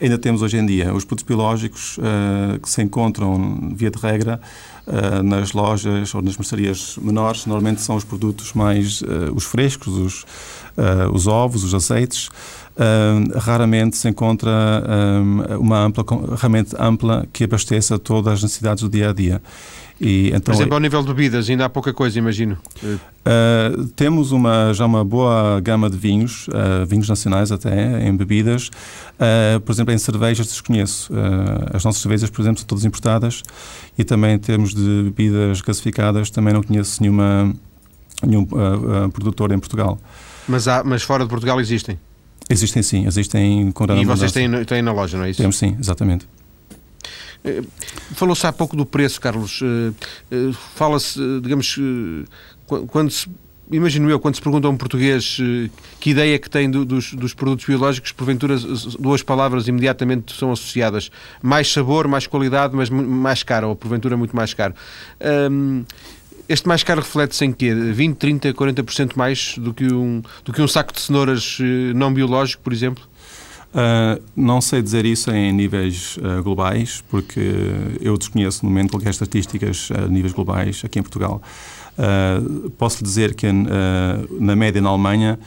ainda 0.00 0.18
temos 0.18 0.42
hoje 0.42 0.56
em 0.56 0.66
dia. 0.66 0.92
Os 0.92 1.04
produtos 1.04 1.26
biológicos 1.26 1.98
uh, 1.98 2.58
que 2.60 2.68
se 2.68 2.82
encontram, 2.82 3.72
via 3.74 3.90
de 3.90 3.98
regra, 3.98 4.40
uh, 4.86 5.22
nas 5.22 5.52
lojas 5.52 6.14
ou 6.14 6.22
nas 6.22 6.36
mercearias 6.36 6.96
menores, 7.00 7.46
normalmente 7.46 7.80
são 7.80 7.96
os 7.96 8.04
produtos 8.04 8.52
mais 8.52 9.00
uh, 9.02 9.32
os 9.34 9.44
frescos, 9.44 9.96
os, 9.96 10.26
os 11.12 11.26
ovos, 11.26 11.62
os 11.62 11.74
azeites. 11.74 12.28
Raramente 13.36 13.96
se 13.96 14.08
encontra 14.08 14.50
uma 15.58 15.84
ampla, 15.84 16.04
realmente 16.36 16.74
ampla 16.78 17.26
que 17.32 17.44
abasteça 17.44 17.98
todas 17.98 18.34
as 18.34 18.42
necessidades 18.42 18.82
do 18.82 18.88
dia 18.88 19.10
a 19.10 19.12
dia. 19.12 19.40
E, 20.00 20.28
então, 20.28 20.40
Por 20.40 20.54
exemplo, 20.54 20.74
ao 20.74 20.80
nível 20.80 21.02
de 21.02 21.08
bebidas, 21.08 21.48
ainda 21.48 21.66
há 21.66 21.68
pouca 21.68 21.92
coisa, 21.92 22.18
imagino. 22.18 22.58
Uh, 22.82 23.86
temos 23.94 24.32
uma, 24.32 24.72
já 24.74 24.84
uma 24.84 25.04
boa 25.04 25.60
gama 25.60 25.88
de 25.88 25.96
vinhos, 25.96 26.48
uh, 26.48 26.84
vinhos 26.86 27.08
nacionais 27.08 27.52
até, 27.52 28.06
em 28.06 28.16
bebidas. 28.16 28.68
Uh, 28.68 29.60
por 29.60 29.72
exemplo, 29.72 29.94
em 29.94 29.98
cervejas 29.98 30.48
desconheço. 30.48 31.12
as 31.72 31.84
nossas 31.84 32.02
cervejas, 32.02 32.28
por 32.28 32.42
exemplo, 32.42 32.58
são 32.58 32.66
todas 32.66 32.84
importadas 32.84 33.42
e 33.96 34.02
também 34.02 34.34
em 34.34 34.38
termos 34.38 34.74
de 34.74 35.04
bebidas 35.04 35.60
gasificadas 35.60 36.28
também 36.28 36.52
não 36.52 36.62
conheço 36.62 37.00
nenhuma, 37.00 37.54
nenhum 38.22 38.44
produtor 39.12 39.52
em 39.52 39.58
Portugal. 39.58 39.98
Mas, 40.48 40.66
há, 40.66 40.82
mas 40.84 41.02
fora 41.02 41.22
de 41.22 41.30
Portugal 41.30 41.60
existem? 41.60 41.98
Existem 42.48 42.82
sim, 42.82 43.06
existem 43.06 43.72
com 43.72 43.84
E 43.84 44.04
vocês 44.04 44.32
têm, 44.32 44.64
têm 44.64 44.82
na 44.82 44.92
loja, 44.92 45.16
não 45.16 45.24
é 45.24 45.30
isso? 45.30 45.40
Temos 45.40 45.56
sim, 45.56 45.76
exatamente. 45.80 46.26
Eh, 47.44 47.62
falou-se 48.14 48.46
há 48.46 48.52
pouco 48.52 48.76
do 48.76 48.86
preço, 48.86 49.20
Carlos. 49.20 49.60
Eh, 49.62 49.92
eh, 50.30 50.52
fala-se, 50.74 51.18
digamos, 51.40 51.78
quando 52.88 53.10
se 53.10 53.28
imagino 53.70 54.10
eu, 54.10 54.20
quando 54.20 54.34
se 54.34 54.42
pergunta 54.42 54.68
a 54.68 54.70
um 54.70 54.76
português 54.76 55.38
que 55.98 56.10
ideia 56.10 56.38
que 56.38 56.50
tem 56.50 56.70
do, 56.70 56.84
dos, 56.84 57.14
dos, 57.14 57.32
produtos 57.32 57.64
biológicos, 57.64 58.12
porventura 58.12 58.56
duas 58.98 59.22
palavras 59.22 59.66
imediatamente 59.68 60.36
são 60.36 60.52
associadas. 60.52 61.10
Mais 61.42 61.72
sabor, 61.72 62.06
mais 62.06 62.26
qualidade, 62.26 62.76
mas 62.76 62.90
mais 62.90 63.42
caro, 63.42 63.68
ou 63.68 63.76
porventura 63.76 64.16
muito 64.16 64.36
mais 64.36 64.52
caro. 64.52 64.74
Um, 65.50 65.84
este 66.48 66.68
mais 66.68 66.82
caro 66.82 67.00
reflete-se 67.00 67.44
em 67.44 67.52
quê? 67.52 67.74
20, 67.74 68.16
30, 68.16 68.54
40% 68.54 69.12
mais 69.16 69.56
do 69.58 69.72
que, 69.72 69.92
um, 69.92 70.22
do 70.44 70.52
que 70.52 70.60
um 70.60 70.68
saco 70.68 70.92
de 70.92 71.00
cenouras 71.00 71.58
não 71.94 72.12
biológico, 72.12 72.62
por 72.62 72.72
exemplo? 72.72 73.04
Uh, 73.74 74.22
não 74.36 74.60
sei 74.60 74.80
dizer 74.80 75.04
isso 75.04 75.32
em 75.32 75.52
níveis 75.52 76.16
uh, 76.18 76.40
globais, 76.44 77.02
porque 77.08 77.40
eu 78.00 78.16
desconheço 78.16 78.64
no 78.64 78.70
momento 78.70 78.92
qualquer 78.92 79.10
estatísticas 79.10 79.88
a 79.90 80.06
níveis 80.06 80.32
globais 80.32 80.82
aqui 80.84 81.00
em 81.00 81.02
Portugal. 81.02 81.42
Uh, 81.98 82.70
posso 82.70 83.02
dizer 83.02 83.34
que 83.34 83.48
na 83.50 84.54
média 84.54 84.80
na 84.80 84.90
Alemanha, 84.90 85.40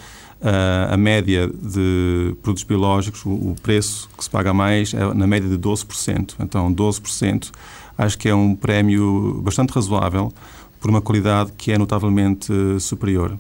a 0.92 0.98
média 0.98 1.48
de 1.48 2.36
produtos 2.44 2.64
biológicos, 2.64 3.26
o, 3.26 3.30
o, 3.30 3.56
preço 3.64 4.10
que 4.16 4.24
se 4.24 4.30
paga 4.30 4.54
mais 4.54 4.94
é 4.94 5.14
na 5.14 5.26
média 5.26 5.50
de 5.50 5.58
12%. 5.58 6.36
Então, 6.40 6.72
12% 6.74 7.50
acho 7.98 8.18
que 8.18 8.28
é 8.28 8.36
um 8.36 8.54
prémio 8.56 9.42
bastante 9.42 9.72
razoável 9.72 10.32
por 10.80 10.90
uma 10.90 11.02
qualidade 11.02 11.52
que 11.58 11.72
é 11.72 11.78
notavelmente 11.78 12.52
superior. 12.80 13.38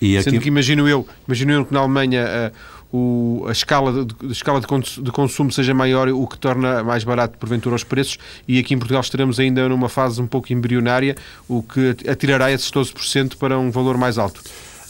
E 0.00 0.20
Sendo 0.22 0.34
aqui... 0.34 0.44
que 0.44 0.48
imagino 0.48 0.88
eu, 0.88 1.06
imagino 1.26 1.52
eu 1.52 1.64
que 1.64 1.72
na 1.72 1.80
Alemanha 1.80 2.52
o, 2.92 3.44
a 3.48 3.52
escala, 3.52 4.04
de, 4.04 4.14
a 4.28 4.30
escala 4.30 4.60
de, 4.60 4.66
consumo 5.10 5.50
seja 5.50 5.72
maior, 5.72 6.08
o 6.08 6.26
que 6.26 6.36
torna 6.36 6.84
mais 6.84 7.02
barato, 7.02 7.38
porventura, 7.38 7.74
os 7.74 7.82
preços, 7.82 8.18
e 8.46 8.58
aqui 8.58 8.74
em 8.74 8.78
Portugal 8.78 9.00
estaremos 9.00 9.40
ainda 9.40 9.66
numa 9.68 9.88
fase 9.88 10.20
um 10.20 10.26
pouco 10.26 10.52
embrionária, 10.52 11.16
o 11.48 11.62
que 11.62 11.96
atirará 12.08 12.52
esses 12.52 12.70
12% 12.70 13.36
para 13.36 13.58
um 13.58 13.70
valor 13.70 13.96
mais 13.96 14.18
alto. 14.18 14.42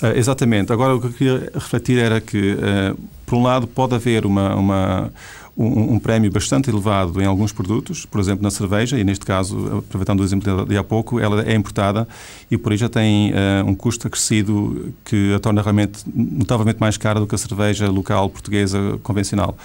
Uh, 0.03 0.19
exatamente. 0.19 0.73
Agora, 0.73 0.97
o 0.97 1.01
que 1.01 1.07
eu 1.07 1.13
queria 1.13 1.51
refletir 1.55 1.97
era 1.97 2.21
que, 2.21 2.55
uh, 2.55 2.99
por 3.33 3.39
um 3.39 3.43
lado, 3.43 3.67
pode 3.67 3.95
haver 3.95 4.27
uma, 4.27 4.55
uma 4.55 5.13
um, 5.57 5.95
um, 5.95 5.99
prémio 5.99 6.31
bastante 6.31 6.69
elevado 6.69 7.19
em 7.19 7.25
alguns 7.25 7.51
produtos, 7.51 8.05
por 8.05 8.21
exemplo, 8.21 8.43
na 8.43 8.51
cerveja, 8.51 8.99
e 8.99 9.05
neste 9.05 9.25
caso, 9.25 9.79
aproveitando 9.79 10.21
o 10.21 10.23
exemplo 10.23 10.67
de 10.67 10.77
há 10.77 10.85
pouco, 10.85 11.19
ela 11.19 11.43
é 11.43 11.55
importada 11.55 12.07
e 12.51 12.59
por 12.59 12.73
aí 12.73 12.77
já 12.77 12.91
tem 12.91 13.33
uh, 13.33 13.67
um 13.67 13.75
custo 13.75 14.07
acrescido 14.07 14.93
que 15.03 15.33
a 15.33 15.39
torna 15.39 15.63
realmente 15.63 16.01
notavelmente 16.15 16.79
mais 16.79 16.99
cara 16.99 17.19
do 17.19 17.27
que 17.27 17.35
a 17.35 17.39
cerveja 17.39 17.91
local 17.91 18.29
portuguesa 18.29 18.99
convencional. 19.03 19.57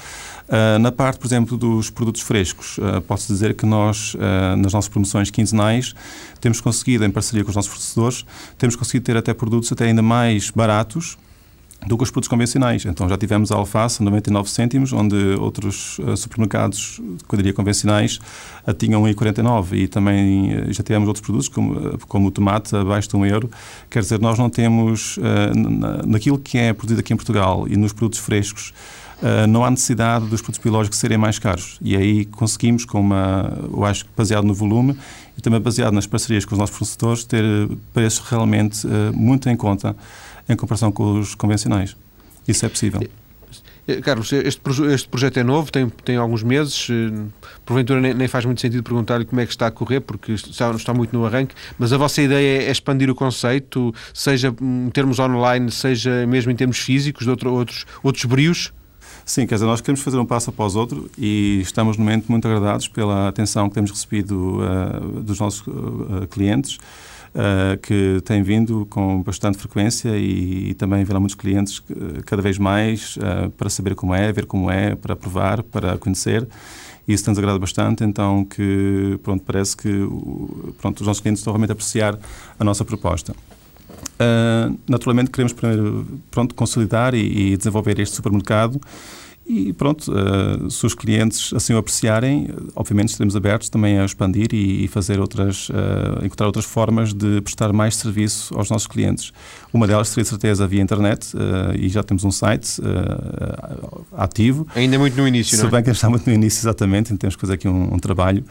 Uh, 0.48 0.80
na 0.80 0.94
parte, 0.94 1.20
por 1.20 1.28
exemplo, 1.28 1.58
dos 1.58 1.90
produtos 1.90 2.22
frescos, 2.22 2.78
uh, 2.78 3.02
posso 3.02 3.28
dizer 3.28 3.54
que 3.54 3.66
nós, 3.66 4.16
nas 4.58 4.72
nossas 4.72 4.88
promoções 4.88 5.30
quinzenais, 5.30 5.94
temos 6.40 6.62
conseguido, 6.62 7.04
em 7.04 7.12
parceria 7.12 7.44
com 7.44 7.50
os 7.50 7.56
nossos 7.58 7.70
fornecedores, 7.70 8.26
temos 8.58 8.78
conseguido 8.78 9.04
ter 9.04 9.18
até 9.18 9.34
produtos 9.34 9.70
até 9.74 9.88
ainda 9.88 10.02
mais 10.02 10.52
baratos 10.52 11.18
do 11.86 11.98
que 11.98 12.04
os 12.04 12.10
produtos 12.10 12.28
convencionais. 12.28 12.86
Então 12.86 13.08
já 13.08 13.18
tivemos 13.18 13.52
a 13.52 13.56
alface 13.56 14.02
a 14.02 14.06
99 14.06 14.50
cêntimos, 14.50 14.92
onde 14.92 15.16
outros 15.40 16.00
uh, 16.00 16.18
supermercados, 16.18 17.00
eu 17.00 17.38
diria 17.38 17.54
convencionais, 17.54 18.20
a 18.66 18.74
tinham 18.74 19.04
1,49 19.04 19.74
e 19.74 19.88
também 19.88 20.56
uh, 20.56 20.74
já 20.74 20.84
tivemos 20.84 21.08
outros 21.08 21.24
produtos, 21.24 21.48
como, 21.48 21.74
uh, 21.74 21.98
como 22.08 22.28
o 22.28 22.32
tomate, 22.32 22.76
abaixo 22.76 23.10
de 23.10 23.16
1 23.16 23.26
euro. 23.28 23.52
Quer 23.90 24.02
dizer, 24.02 24.20
nós 24.20 24.38
não 24.38 24.50
temos, 24.50 25.18
naquilo 26.06 26.38
que 26.38 26.58
é 26.58 26.74
produzido 26.74 27.00
aqui 27.00 27.14
em 27.14 27.16
Portugal 27.16 27.68
e 27.68 27.76
nos 27.76 27.94
produtos 27.94 28.20
frescos, 28.20 28.74
não 29.50 29.66
há 29.66 29.72
necessidade 29.72 30.26
dos 30.28 30.42
produtos 30.42 30.62
biológicos 30.64 31.00
serem 31.00 31.18
mais 31.18 31.40
caros. 31.40 31.78
E 31.82 31.96
aí 31.96 32.26
conseguimos, 32.26 32.86
com 32.86 33.00
uma, 33.00 33.58
eu 33.72 33.84
acho 33.86 34.06
que 34.06 34.12
baseado 34.16 34.46
no 34.46 34.54
volume 34.54 34.98
e 35.38 35.42
também 35.42 35.60
baseado 35.60 35.94
nas 35.94 36.06
parcerias 36.06 36.46
com 36.46 36.54
os 36.54 36.60
nossos 36.60 36.76
fornecedores, 36.76 37.24
ter 37.24 37.44
preços 37.94 38.28
realmente 38.30 38.86
muito 39.14 39.50
em 39.50 39.56
conta 39.56 39.96
em 40.50 40.56
comparação 40.56 40.92
com 40.92 41.20
os 41.20 41.36
convencionais. 41.36 41.96
Isso 42.48 42.66
é 42.66 42.70
possível. 42.70 43.02
Eh, 43.88 44.02
Carlos, 44.02 44.32
este, 44.34 44.62
este 44.94 45.08
projeto 45.08 45.38
é 45.38 45.44
novo, 45.44 45.72
tem, 45.72 45.90
tem 45.90 46.18
alguns 46.18 46.44
meses. 46.44 46.88
Eh, 46.90 47.26
porventura 47.66 48.02
nem, 48.02 48.14
nem 48.14 48.28
faz 48.28 48.44
muito 48.46 48.60
sentido 48.60 48.84
perguntar-lhe 48.84 49.26
como 49.26 49.40
é 49.40 49.46
que 49.46 49.52
está 49.52 49.68
a 49.68 49.72
correr, 49.72 50.02
porque 50.02 50.34
está, 50.34 50.72
está 50.72 50.94
muito 50.94 51.18
no 51.18 51.26
arranque. 51.26 51.56
Mas 51.80 51.94
a 51.94 51.98
vossa 51.98 52.22
ideia 52.22 52.64
é 52.64 52.72
expandir 52.72 53.10
o 53.10 53.16
conceito, 53.16 53.94
seja 54.14 54.54
em 54.62 54.90
termos 54.90 55.20
online, 55.20 55.72
seja 55.72 56.28
mesmo 56.28 56.52
em 56.52 56.56
termos 56.56 56.78
físicos, 56.78 57.24
de 57.24 57.30
outro, 57.30 57.54
outros, 57.54 57.86
outros 58.04 58.26
brios? 58.26 58.74
Sim, 59.26 59.46
quer 59.46 59.56
dizer, 59.56 59.66
nós 59.66 59.82
queremos 59.82 60.02
fazer 60.02 60.18
um 60.18 60.26
passo 60.26 60.50
após 60.50 60.76
outro 60.76 61.10
e 61.18 61.60
estamos 61.62 61.98
no 61.98 62.04
momento 62.04 62.28
muito 62.30 62.48
agradados 62.48 62.88
pela 62.88 63.28
atenção 63.28 63.68
que 63.68 63.76
temos 63.76 63.92
recebido 63.92 64.62
uh, 64.62 65.22
dos 65.22 65.38
nossos 65.40 65.68
uh, 65.68 66.26
clientes 66.30 66.78
uh, 67.38 67.78
que 67.78 68.20
tem 68.26 68.42
vindo 68.42 68.86
com 68.90 69.22
bastante 69.22 69.58
frequência 69.58 70.18
e, 70.18 70.72
e 70.72 70.74
também 70.74 71.04
vê 71.04 71.14
lá 71.14 71.20
muitos 71.20 71.36
clientes 71.36 71.82
cada 72.26 72.42
vez 72.42 72.58
mais 72.58 73.16
uh, 73.18 73.50
para 73.52 73.70
saber 73.70 73.96
como 73.96 74.14
é, 74.14 74.32
ver 74.34 74.46
como 74.46 74.70
é, 74.72 74.96
para 74.96 75.16
provar, 75.16 75.62
para 75.64 75.98
conhecer. 75.98 76.48
E 77.08 77.14
isso 77.14 77.30
nos 77.30 77.40
agrada 77.40 77.58
bastante, 77.58 78.04
então 78.04 78.44
que 78.44 79.18
pronto, 79.24 79.44
parece 79.46 79.78
que 79.78 79.90
pronto, 80.82 81.00
os 81.00 81.08
nossos 81.08 81.22
clientes 81.22 81.40
estão 81.40 81.54
realmente 81.54 81.70
a 81.70 81.74
apreciar 81.74 82.20
a 82.60 82.64
nossa 82.64 82.84
proposta. 82.84 83.34
Uh, 84.20 84.78
naturalmente 84.90 85.30
queremos 85.30 85.54
primeiro 85.54 86.06
pronto, 86.30 86.54
consolidar 86.54 87.14
e, 87.14 87.54
e 87.54 87.58
desenvolver 87.58 88.00
este 88.00 88.16
supermercado 88.16 88.82
e 89.50 89.72
pronto, 89.72 90.12
uh, 90.12 90.70
se 90.70 90.86
os 90.86 90.94
clientes 90.94 91.54
assim 91.54 91.74
o 91.74 91.78
apreciarem, 91.78 92.50
obviamente 92.76 93.10
estaremos 93.10 93.34
abertos 93.34 93.70
também 93.70 93.98
a 93.98 94.04
expandir 94.04 94.50
e, 94.52 94.84
e 94.84 94.88
fazer 94.90 95.22
outras, 95.22 95.70
uh, 95.70 96.26
encontrar 96.26 96.48
outras 96.48 96.66
formas 96.66 97.14
de 97.14 97.40
prestar 97.42 97.72
mais 97.72 97.96
serviço 97.96 98.54
aos 98.58 98.70
nossos 98.70 98.88
clientes. 98.88 99.32
Uma 99.72 99.88
delas 99.88 100.10
seria 100.10 100.24
de 100.24 100.30
certeza 100.30 100.68
via 100.68 100.82
internet 100.82 101.34
uh, 101.34 101.74
e 101.80 101.88
já 101.88 102.04
temos 102.04 102.26
um 102.26 102.32
site 102.32 102.82
ativo. 104.18 104.68
Ainda 104.76 105.00
muito 105.00 105.16
no 105.16 105.26
início, 105.26 105.56
se 105.56 105.58
não 105.58 105.68
é? 105.68 105.70
Se 105.70 105.76
bem 105.76 105.84
que 105.84 105.90
está 105.92 106.10
muito 106.10 106.28
no 106.28 106.34
início, 106.34 106.60
exatamente, 106.60 107.14
então 107.14 107.18
temos 107.18 107.36
que 107.36 107.42
fazer 107.42 107.54
aqui 107.54 107.70
um, 107.70 107.94
um 107.94 108.00
trabalho, 108.00 108.44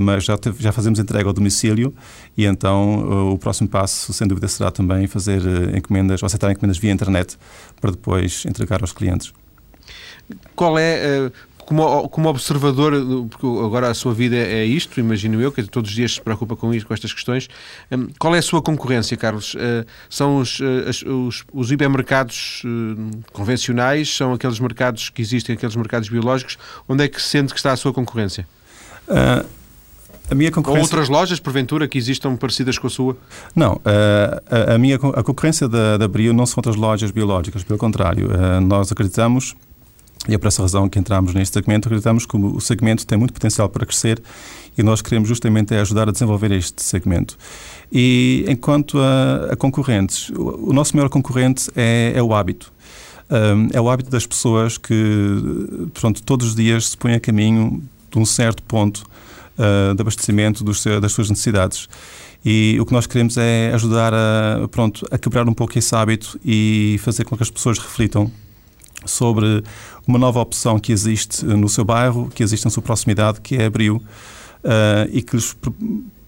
mas 0.00 0.24
já, 0.24 0.38
teve, 0.38 0.62
já 0.62 0.72
fazemos 0.72 0.98
entrega 0.98 1.28
ao 1.28 1.32
domicílio 1.32 1.94
e 2.36 2.46
então 2.46 3.32
o 3.32 3.38
próximo 3.38 3.68
passo, 3.68 4.12
sem 4.12 4.26
dúvida, 4.26 4.48
será 4.48 4.70
também 4.70 5.06
fazer 5.06 5.42
encomendas, 5.76 6.22
ou 6.22 6.26
aceitar 6.26 6.50
encomendas 6.50 6.78
via 6.78 6.92
internet 6.92 7.36
para 7.80 7.90
depois 7.90 8.44
entregar 8.46 8.80
aos 8.80 8.92
clientes 8.92 9.32
qual 10.54 10.78
é, 10.78 11.26
eh, 11.26 11.32
como, 11.68 12.08
como 12.08 12.28
observador, 12.30 12.94
porque 13.28 13.46
agora 13.46 13.90
a 13.90 13.94
sua 13.94 14.14
vida 14.14 14.36
é 14.36 14.64
isto, 14.64 14.98
imagino 14.98 15.38
eu, 15.40 15.52
que 15.52 15.62
todos 15.64 15.90
os 15.90 15.96
dias 15.96 16.14
se 16.14 16.20
preocupa 16.20 16.56
com 16.56 16.72
isto, 16.72 16.86
com 16.86 16.94
estas 16.94 17.12
questões, 17.12 17.48
hum, 17.92 18.08
qual 18.18 18.34
é 18.34 18.38
a 18.38 18.42
sua 18.42 18.62
concorrência, 18.62 19.16
Carlos? 19.18 19.54
Eh, 19.58 19.84
são 20.08 20.38
os, 20.38 20.60
eh, 20.60 21.10
os, 21.10 21.44
os 21.52 21.70
hipermercados 21.70 22.62
convencionais, 23.32 24.16
são 24.16 24.32
aqueles 24.32 24.58
mercados 24.58 25.10
que 25.10 25.20
existem, 25.20 25.54
aqueles 25.54 25.76
mercados 25.76 26.08
biológicos, 26.08 26.56
onde 26.88 27.04
é 27.04 27.08
que 27.08 27.20
sente 27.20 27.52
que 27.52 27.58
está 27.58 27.72
a 27.72 27.76
sua 27.76 27.92
concorrência? 27.92 28.48
Uh... 29.06 29.58
A 30.30 30.34
minha 30.34 30.50
concorrência... 30.50 30.80
Ou 30.80 30.84
outras 30.84 31.08
lojas, 31.08 31.40
porventura, 31.40 31.88
que 31.88 31.96
existam 31.96 32.36
parecidas 32.36 32.76
com 32.76 32.86
a 32.86 32.90
sua? 32.90 33.16
Não, 33.56 33.80
a, 33.82 34.74
a 34.74 34.78
minha 34.78 34.96
a 34.96 35.22
concorrência 35.22 35.66
da, 35.66 35.96
da 35.96 36.06
Brio 36.06 36.34
não 36.34 36.44
são 36.44 36.56
outras 36.58 36.76
lojas 36.76 37.10
biológicas, 37.10 37.64
pelo 37.64 37.78
contrário. 37.78 38.28
Nós 38.60 38.92
acreditamos 38.92 39.56
e 40.28 40.34
é 40.34 40.38
por 40.38 40.46
essa 40.46 40.60
razão 40.60 40.88
que 40.88 40.98
entramos 40.98 41.32
neste 41.32 41.54
segmento. 41.54 41.88
Acreditamos 41.88 42.26
que 42.26 42.36
o 42.36 42.60
segmento 42.60 43.06
tem 43.06 43.16
muito 43.16 43.32
potencial 43.32 43.68
para 43.68 43.86
crescer 43.86 44.22
e 44.76 44.82
nós 44.82 45.00
queremos 45.00 45.28
justamente 45.28 45.74
ajudar 45.74 46.08
a 46.08 46.12
desenvolver 46.12 46.52
este 46.52 46.82
segmento. 46.82 47.36
E 47.90 48.44
enquanto 48.46 48.98
a, 48.98 49.52
a 49.52 49.56
concorrentes, 49.56 50.28
o, 50.30 50.68
o, 50.68 50.72
nosso 50.72 50.94
maior 50.94 51.08
concorrente 51.08 51.70
é, 51.74 52.12
é 52.14 52.22
o 52.22 52.34
hábito. 52.34 52.70
Um, 53.30 53.68
é 53.72 53.80
o 53.80 53.88
hábito 53.88 54.10
das 54.10 54.26
pessoas 54.26 54.78
que, 54.78 54.94
pronto, 55.94 56.22
todos 56.22 56.48
os 56.48 56.54
dias 56.54 56.90
se 56.90 56.96
põem 56.96 57.14
a 57.14 57.20
caminho 57.20 57.82
de 58.10 58.18
um 58.18 58.24
certo 58.24 58.62
ponto 58.62 59.04
uh, 59.58 59.94
de 59.94 60.00
abastecimento 60.00 60.62
dos, 60.62 60.84
das 61.00 61.12
suas 61.12 61.30
necessidades. 61.30 61.88
E 62.44 62.78
o 62.80 62.86
que 62.86 62.92
nós 62.92 63.06
queremos 63.06 63.36
é 63.36 63.72
ajudar 63.74 64.14
a, 64.14 64.68
pronto, 64.70 65.06
a 65.10 65.18
quebrar 65.18 65.48
um 65.48 65.54
pouco 65.54 65.78
esse 65.78 65.94
hábito 65.94 66.38
e 66.44 66.98
fazer 67.02 67.24
com 67.24 67.36
que 67.36 67.42
as 67.42 67.50
pessoas 67.50 67.78
reflitam 67.78 68.30
sobre 69.04 69.62
uma 70.06 70.18
nova 70.18 70.40
opção 70.40 70.78
que 70.78 70.92
existe 70.92 71.44
no 71.44 71.68
seu 71.68 71.84
bairro, 71.84 72.28
que 72.34 72.42
existe 72.42 72.64
na 72.64 72.70
sua 72.70 72.82
proximidade, 72.82 73.40
que 73.40 73.56
é 73.56 73.66
Abril, 73.66 74.02
uh, 74.64 75.08
e 75.10 75.22
que 75.22 75.36
lhes 75.36 75.56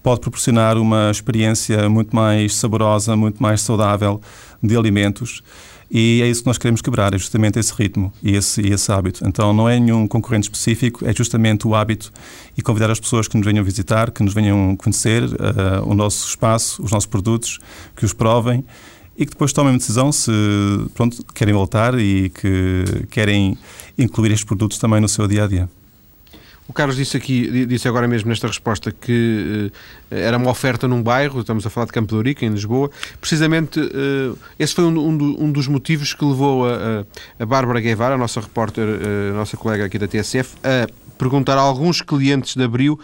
pode 0.03 0.19
proporcionar 0.19 0.77
uma 0.77 1.11
experiência 1.11 1.87
muito 1.89 2.15
mais 2.15 2.55
saborosa, 2.55 3.15
muito 3.15 3.41
mais 3.41 3.61
saudável 3.61 4.19
de 4.61 4.75
alimentos. 4.75 5.43
E 5.93 6.21
é 6.23 6.27
isso 6.27 6.41
que 6.41 6.47
nós 6.47 6.57
queremos 6.57 6.81
quebrar, 6.81 7.13
é 7.13 7.17
justamente 7.17 7.59
esse 7.59 7.73
ritmo 7.73 8.13
e 8.23 8.33
esse, 8.33 8.61
esse 8.61 8.89
hábito. 8.89 9.27
Então 9.27 9.51
não 9.51 9.67
é 9.67 9.77
nenhum 9.77 10.07
concorrente 10.07 10.43
específico, 10.43 11.05
é 11.05 11.13
justamente 11.13 11.67
o 11.67 11.75
hábito 11.75 12.11
e 12.57 12.61
convidar 12.61 12.89
as 12.89 12.99
pessoas 12.99 13.27
que 13.27 13.35
nos 13.35 13.45
venham 13.45 13.61
visitar, 13.61 14.09
que 14.09 14.23
nos 14.23 14.33
venham 14.33 14.73
conhecer 14.77 15.23
uh, 15.25 15.85
o 15.85 15.93
nosso 15.93 16.29
espaço, 16.29 16.81
os 16.81 16.91
nossos 16.91 17.07
produtos, 17.07 17.59
que 17.93 18.05
os 18.05 18.13
provem 18.13 18.63
e 19.21 19.25
que 19.25 19.33
depois 19.33 19.53
tomem 19.53 19.71
uma 19.71 19.77
decisão 19.77 20.11
se 20.11 20.31
pronto, 20.95 21.23
querem 21.35 21.53
voltar 21.53 21.97
e 21.99 22.29
que 22.29 23.05
querem 23.11 23.55
incluir 23.95 24.31
estes 24.31 24.43
produtos 24.43 24.79
também 24.79 24.99
no 24.99 25.07
seu 25.07 25.27
dia 25.27 25.43
a 25.43 25.47
dia. 25.47 25.69
O 26.71 26.73
Carlos 26.73 26.95
disse 26.95 27.17
aqui, 27.17 27.65
disse 27.65 27.85
agora 27.85 28.07
mesmo 28.07 28.29
nesta 28.29 28.47
resposta 28.47 28.93
que 28.93 29.69
uh, 30.09 30.15
era 30.15 30.37
uma 30.37 30.49
oferta 30.49 30.87
num 30.87 31.03
bairro, 31.03 31.41
estamos 31.41 31.67
a 31.67 31.69
falar 31.69 31.85
de 31.85 31.91
Campo 31.91 32.07
de 32.07 32.15
Ourique, 32.15 32.45
em 32.45 32.49
Lisboa. 32.49 32.89
Precisamente, 33.19 33.77
uh, 33.77 34.39
esse 34.57 34.73
foi 34.73 34.85
um, 34.85 34.97
um, 34.97 35.43
um, 35.43 35.51
dos 35.51 35.67
motivos 35.67 36.13
que 36.13 36.23
levou 36.23 36.65
a, 36.65 37.05
a 37.37 37.45
Bárbara 37.45 37.81
Guevara, 37.81 38.15
a 38.15 38.17
nossa 38.17 38.39
repórter, 38.39 38.87
uh, 38.87 39.33
a 39.33 39.37
nossa 39.39 39.57
colega 39.57 39.83
aqui 39.83 39.99
da 39.99 40.07
TSF, 40.07 40.55
a 40.63 40.87
perguntar 41.17 41.57
a 41.57 41.61
alguns 41.61 42.01
clientes 42.01 42.55
de 42.55 42.63
Abril 42.63 42.97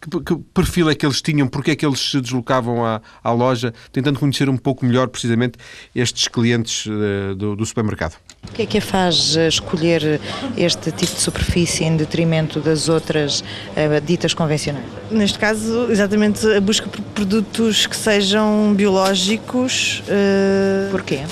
que, 0.00 0.10
que 0.20 0.36
perfil 0.52 0.90
é 0.90 0.94
que 0.94 1.06
eles 1.06 1.22
tinham, 1.22 1.46
porque 1.46 1.70
é 1.70 1.76
que 1.76 1.86
eles 1.86 1.98
se 1.98 2.20
deslocavam 2.20 2.84
à, 2.84 3.00
à 3.22 3.32
loja, 3.32 3.72
tentando 3.92 4.18
conhecer 4.18 4.48
um 4.48 4.56
pouco 4.56 4.84
melhor 4.84 5.08
precisamente 5.08 5.58
estes 5.94 6.28
clientes 6.28 6.86
uh, 6.86 7.34
do, 7.34 7.56
do, 7.56 7.64
supermercado. 7.64 8.16
O 8.48 8.52
que 8.54 8.62
é 8.62 8.66
que 8.66 8.78
a 8.78 8.80
faz 8.80 9.36
eh, 9.36 9.48
escolher 9.48 10.20
este 10.56 10.92
tipo 10.92 11.12
de 11.12 11.20
superfície 11.20 11.84
em 11.84 11.96
detrimento 11.96 12.60
das 12.60 12.88
outras 12.88 13.40
uh, 13.40 14.00
ditas 14.04 14.32
convencionais? 14.32 14.86
Neste 15.10 15.38
caso, 15.38 15.88
exatamente 15.90 16.46
a 16.46 16.60
busca 16.60 16.88
por 16.88 17.00
produtos 17.00 17.86
que 17.86 17.96
sejam 17.96 18.72
biológicos. 18.74 20.04
Uh... 20.06 20.90
Porquê? 20.92 21.22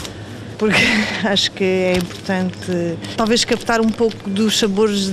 porque 0.62 0.79
acho 1.27 1.51
que 1.51 1.64
é 1.64 1.96
importante 1.96 2.96
talvez 3.16 3.44
captar 3.44 3.81
um 3.81 3.88
pouco 3.88 4.31
dos 4.31 4.57
sabores 4.61 5.12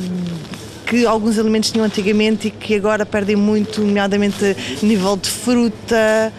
que 0.85 1.07
alguns 1.07 1.39
alimentos 1.39 1.71
tinham 1.71 1.85
antigamente 1.85 2.49
e 2.49 2.51
que 2.51 2.75
agora 2.75 3.03
perdem 3.03 3.35
muito, 3.35 3.81
nomeadamente 3.81 4.55
nível 4.81 5.17
de 5.17 5.29
fruta. 5.29 6.31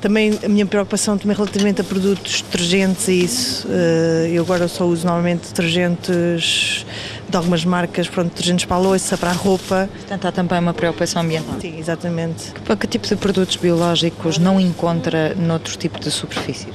Também 0.00 0.38
a 0.44 0.48
minha 0.48 0.64
preocupação 0.64 1.18
também 1.18 1.36
relativamente 1.36 1.80
a 1.80 1.84
produtos 1.84 2.42
detergentes 2.42 3.08
e 3.08 3.24
isso. 3.24 3.66
Eh, 3.68 4.30
eu 4.32 4.44
agora 4.44 4.68
só 4.68 4.84
uso 4.84 5.04
normalmente 5.04 5.48
detergentes 5.48 6.86
de 7.28 7.36
algumas 7.36 7.64
marcas, 7.64 8.08
pronto, 8.08 8.28
detergentes 8.28 8.64
para 8.64 8.76
a 8.76 8.80
louça, 8.80 9.18
para 9.18 9.30
a 9.30 9.32
roupa. 9.32 9.88
Portanto, 9.92 10.26
há 10.26 10.32
também 10.32 10.60
uma 10.60 10.72
preocupação 10.72 11.22
ambiental. 11.22 11.60
Sim, 11.60 11.78
exatamente. 11.78 12.52
Que, 12.52 12.76
que 12.76 12.86
tipo 12.86 13.08
de 13.08 13.16
produtos 13.16 13.56
biológicos 13.56 14.38
não 14.38 14.60
encontra 14.60 15.34
noutros 15.34 15.76
tipos 15.76 16.00
de 16.00 16.12
superfícies? 16.12 16.74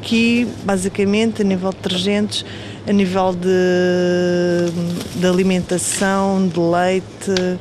Aqui, 0.00 0.46
basicamente, 0.62 1.42
a 1.42 1.44
nível 1.44 1.70
de 1.70 1.76
detergentes, 1.76 2.44
a 2.86 2.92
nível 2.92 3.34
de, 3.34 4.70
de 5.18 5.26
alimentação, 5.26 6.46
de 6.46 6.60
leite, 6.60 7.58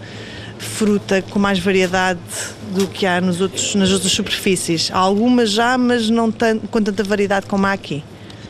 fruta 0.59 1.21
com 1.21 1.39
mais 1.39 1.59
variedade 1.59 2.19
do 2.71 2.87
que 2.87 3.05
há 3.05 3.19
nos 3.21 3.41
outros, 3.41 3.75
nas 3.75 3.91
outras 3.91 4.11
superfícies. 4.11 4.89
Há 4.91 4.97
algumas 4.97 5.51
já, 5.51 5.77
mas 5.77 6.09
não 6.09 6.31
com 6.31 6.81
tanta 6.81 7.03
variedade 7.03 7.45
como 7.45 7.65
há 7.65 7.71
aqui. 7.71 8.03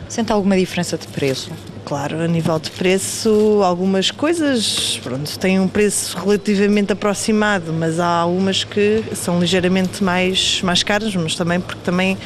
Sente 0.10 0.32
alguma 0.32 0.58
diferença 0.58 0.98
de 0.98 1.08
preço? 1.08 1.52
Claro, 1.86 2.20
a 2.20 2.28
nível 2.28 2.60
de 2.60 2.70
preço, 2.72 3.62
algumas 3.64 4.12
coisas 4.12 5.00
pronto, 5.02 5.40
têm 5.40 5.60
um 5.60 5.70
preço 5.70 6.18
relativamente 6.18 6.92
aproximado, 6.92 7.72
mas 7.72 8.00
há 8.00 8.08
algumas 8.08 8.64
que 8.66 9.04
são 9.16 9.40
ligeiramente 9.40 10.04
mais, 10.04 10.62
mais 10.62 10.84
caras, 10.84 11.16
mas 11.16 11.36
também 11.36 11.62
porque 11.62 11.82
também 11.84 12.18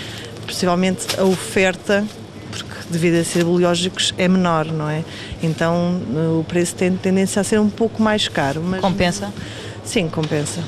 possivelmente 0.47 1.06
a 1.19 1.23
oferta 1.23 2.04
devido 2.89 3.15
a 3.15 3.23
ser 3.23 3.43
biológicos, 3.43 4.13
é 4.17 4.27
menor, 4.27 4.65
não 4.65 4.89
é? 4.89 5.04
Então 5.41 6.01
o 6.39 6.43
preço 6.43 6.75
tem 6.75 6.95
tendência 6.95 7.39
a 7.39 7.43
ser 7.43 7.60
um 7.60 7.69
pouco 7.69 8.01
mais 8.01 8.27
caro. 8.27 8.62
Mas 8.62 8.82
compensa? 8.82 9.32
Sim, 9.84 10.10
compensa. 10.10 10.62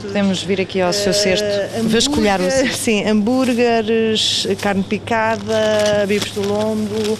Podemos 0.00 0.42
vir 0.42 0.60
aqui 0.60 0.80
ao 0.80 0.92
seu 0.92 1.12
cesto, 1.12 1.46
uh, 1.46 1.88
vasculhar 1.88 2.40
o 2.40 2.50
cesto. 2.50 2.76
Sim, 2.76 3.04
hambúrgueres, 3.04 4.46
carne 4.60 4.82
picada, 4.84 6.06
bifes 6.06 6.32
do 6.32 6.46
lombo, 6.46 7.18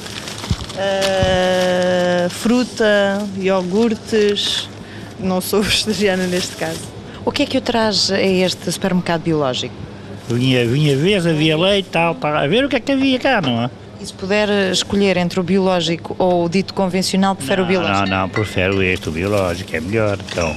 uh, 0.79 2.31
fruta, 2.31 3.27
iogurtes. 3.37 4.69
Não 5.19 5.41
sou 5.41 5.61
vegetariana 5.63 6.27
neste 6.27 6.57
caso. 6.57 6.81
O 7.25 7.33
que 7.33 7.43
é 7.43 7.47
que 7.47 7.59
o 7.59 7.61
traz 7.61 8.11
a 8.11 8.21
este 8.21 8.71
supermercado 8.71 9.23
biológico? 9.23 9.75
Vinha, 10.29 10.65
vinha 10.67 10.97
ver, 10.97 11.27
havia 11.27 11.57
leite, 11.57 11.89
tal, 11.91 12.15
tal, 12.15 12.37
a 12.37 12.47
ver 12.47 12.65
o 12.65 12.69
que 12.69 12.77
é 12.77 12.81
que 12.81 12.93
havia 12.93 13.19
cá, 13.19 13.41
não 13.41 13.65
é? 13.65 13.71
E 14.01 14.07
se 14.07 14.13
puder 14.13 14.49
escolher 14.71 15.17
entre 15.17 15.41
o 15.41 15.43
biológico 15.43 16.15
ou 16.19 16.45
o 16.45 16.49
dito 16.49 16.73
convencional, 16.73 17.35
prefere 17.35 17.63
não, 17.63 17.65
o 17.65 17.69
biológico? 17.69 18.09
Não, 18.09 18.19
não, 18.21 18.29
prefiro 18.29 18.83
este, 18.83 19.09
o 19.09 19.13
biológico, 19.13 19.75
é 19.75 19.81
melhor, 19.81 20.19
então. 20.31 20.55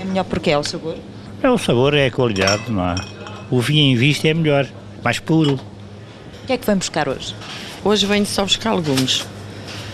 É 0.00 0.04
melhor 0.04 0.24
porque 0.24 0.50
é 0.50 0.58
o 0.58 0.64
sabor? 0.64 0.96
É 1.42 1.48
o 1.48 1.56
sabor, 1.56 1.94
é 1.94 2.06
a 2.06 2.10
qualidade, 2.10 2.70
não 2.70 2.86
é? 2.86 2.94
O 3.50 3.60
vinho 3.60 3.92
em 3.92 3.96
vista 3.96 4.28
é 4.28 4.34
melhor, 4.34 4.68
mais 5.02 5.18
puro. 5.18 5.58
O 6.42 6.46
que 6.46 6.52
é 6.52 6.58
que 6.58 6.66
vem 6.66 6.76
buscar 6.76 7.08
hoje? 7.08 7.34
Hoje 7.82 8.04
venho 8.04 8.26
só 8.26 8.42
buscar 8.42 8.74
legumes. 8.74 9.24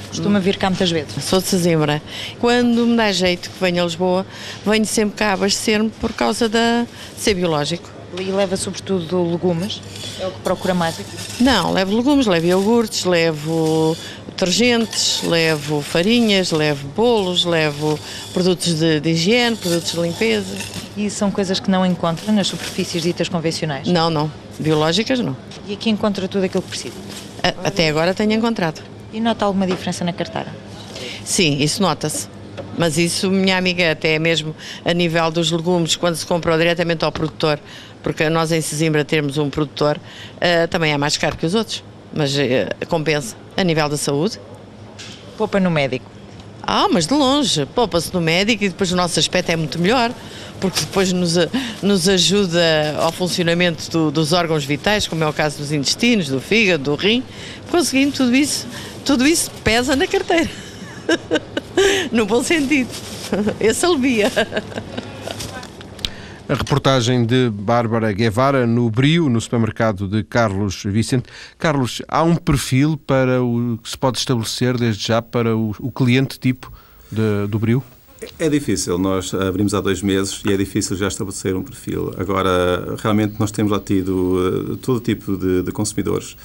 Costuma 0.09 0.41
vir 0.41 0.57
cá 0.57 0.71
muitas 0.71 0.91
vezes? 0.91 1.23
Sou 1.23 1.41
de 1.41 1.47
Sesimbra. 1.47 2.03
Quando 2.41 2.85
me 2.87 2.97
dá 2.97 3.13
jeito 3.13 3.51
que 3.51 3.61
venho 3.61 3.83
a 3.83 3.85
Lisboa, 3.85 4.27
venho 4.65 4.85
sempre 4.87 5.17
cá 5.17 5.35
abastecer-me 5.35 5.89
por 5.89 6.13
causa 6.13 6.49
de 6.49 6.87
ser 7.17 7.35
biológico. 7.35 7.91
E 8.19 8.25
leva 8.25 8.57
sobretudo 8.57 9.23
legumes? 9.31 9.81
É 10.19 10.27
o 10.27 10.31
que 10.31 10.41
procura 10.41 10.75
mais 10.75 10.99
aqui? 10.99 11.11
Não, 11.39 11.73
levo 11.73 11.97
legumes, 11.97 12.27
levo 12.27 12.47
iogurtes, 12.47 13.05
levo 13.05 13.97
detergentes, 14.37 15.23
levo 15.23 15.81
farinhas, 15.81 16.53
levo 16.53 16.87
bolos, 16.89 17.47
levo 17.47 17.99
produtos 18.35 18.75
de, 18.75 19.01
de, 19.01 19.11
higiene, 19.11 19.57
produtos 19.57 19.93
de 19.93 20.01
limpeza. 20.01 20.55
E 20.95 21.09
são 21.09 21.31
coisas 21.31 21.59
que 21.59 21.71
não 21.71 21.85
encontra 21.87 22.31
nas 22.31 22.47
superfícies 22.47 23.03
ditas 23.03 23.31
convencionais? 23.31 23.89
Não, 23.89 24.11
não. 24.11 24.31
Biológicas 24.59 25.21
não. 25.21 25.35
E 25.67 25.73
aqui 25.73 25.89
encontra 25.89 26.29
tudo 26.29 26.45
aquilo 26.45 26.63
que 26.63 26.69
precisa? 26.69 26.95
A, 27.43 27.69
até 27.69 27.89
agora 27.89 28.13
tenho 28.13 28.33
encontrado. 28.33 28.83
E 29.13 29.21
nota 29.21 29.47
alguma 29.47 29.67
diferença 29.67 30.05
na 30.05 30.13
carteira? 30.13 30.55
Sim, 31.25 31.57
isso 31.59 31.81
nota-se. 31.81 32.29
Mas 32.77 32.99
isso, 32.99 33.31
minha 33.31 33.57
amiga, 33.57 33.91
até 33.91 34.19
mesmo 34.19 34.55
a 34.85 34.93
nível 34.93 35.31
dos 35.31 35.51
legumes, 35.51 35.97
quando 35.97 36.15
se 36.15 36.27
comprou 36.27 36.59
diretamente 36.59 37.05
ao 37.07 37.13
produtor, 37.13 37.59
porque 38.03 38.29
nós 38.29 38.53
em 38.53 38.61
Sesimbra 38.61 39.03
temos 39.03 39.39
um 39.39 39.49
produtor, 39.49 39.97
uh, 39.97 40.69
também 40.69 40.93
é 40.93 40.99
mais 40.99 41.17
caro 41.17 41.39
que 41.39 41.47
os 41.47 41.55
outros, 41.55 41.83
mas 42.13 42.35
uh, 42.37 42.87
compensa. 42.89 43.37
A 43.57 43.63
nível 43.63 43.89
da 43.89 43.97
saúde. 43.97 44.39
Poupa 45.37 45.59
no 45.61 45.71
médico. 45.71 46.17
Ah, 46.63 46.89
mas 46.91 47.07
de 47.07 47.15
longe, 47.15 47.65
poupa-se 47.67 48.13
no 48.13 48.21
médico 48.21 48.65
e 48.65 48.69
depois 48.69 48.91
o 48.91 48.97
nosso 48.97 49.21
aspecto 49.21 49.51
é 49.51 49.57
muito 49.57 49.79
melhor, 49.79 50.13
porque 50.61 50.81
depois 50.81 51.13
nos, 51.13 51.37
nos 51.81 52.09
ajuda 52.09 52.97
ao 52.99 53.13
funcionamento 53.13 53.89
do, 53.89 54.11
dos 54.11 54.33
órgãos 54.33 54.65
vitais, 54.65 55.07
como 55.07 55.23
é 55.23 55.29
o 55.29 55.33
caso 55.33 55.59
dos 55.59 55.71
intestinos, 55.71 56.27
do 56.27 56.41
fígado, 56.41 56.83
do 56.83 56.95
rim. 56.97 57.23
Conseguindo 57.71 58.17
tudo 58.17 58.35
isso, 58.35 58.67
tudo 59.05 59.25
isso 59.25 59.49
pesa 59.63 59.95
na 59.95 60.09
carteira. 60.09 60.51
no 62.11 62.27
bom 62.27 62.43
sentido. 62.43 62.91
Esse 63.61 63.87
alivia. 63.87 64.31
A 66.49 66.55
reportagem 66.55 67.27
de 67.27 67.51
Bárbara 67.51 68.13
Guevara 68.13 68.69
no 68.69 68.89
Brio, 68.89 69.29
no 69.29 69.41
supermercado 69.41 70.07
de 70.07 70.23
Carlos 70.23 70.85
Vicente. 70.85 71.29
Carlos, 71.59 72.01
há 72.07 72.23
um 72.23 72.37
perfil 72.37 72.97
para 72.97 73.43
o 73.43 73.77
que 73.83 73.91
se 73.91 73.99
pode 73.99 74.19
estabelecer 74.19 74.79
desde 74.79 75.09
já 75.09 75.21
para 75.21 75.57
o, 75.57 75.75
o 75.81 75.91
cliente 75.91 76.39
tipo 76.39 76.73
de, 77.11 77.49
do 77.49 77.59
Brio? 77.59 77.83
É 78.39 78.49
difícil, 78.49 78.97
nós 78.97 79.35
abrimos 79.35 79.75
há 79.75 79.81
dois 79.81 80.01
meses 80.03 80.41
e 80.47 80.53
é 80.53 80.57
difícil 80.57 80.97
já 80.97 81.09
estabelecer 81.09 81.57
um 81.57 81.65
perfil. 81.65 82.15
Agora, 82.17 82.95
realmente, 82.99 83.35
nós 83.41 83.51
temos 83.51 83.73
lá 83.73 83.81
tido 83.81 84.71
uh, 84.71 84.77
todo 84.77 85.01
tipo 85.01 85.37
de, 85.37 85.65
de, 85.65 85.73
consumidores, 85.73 86.37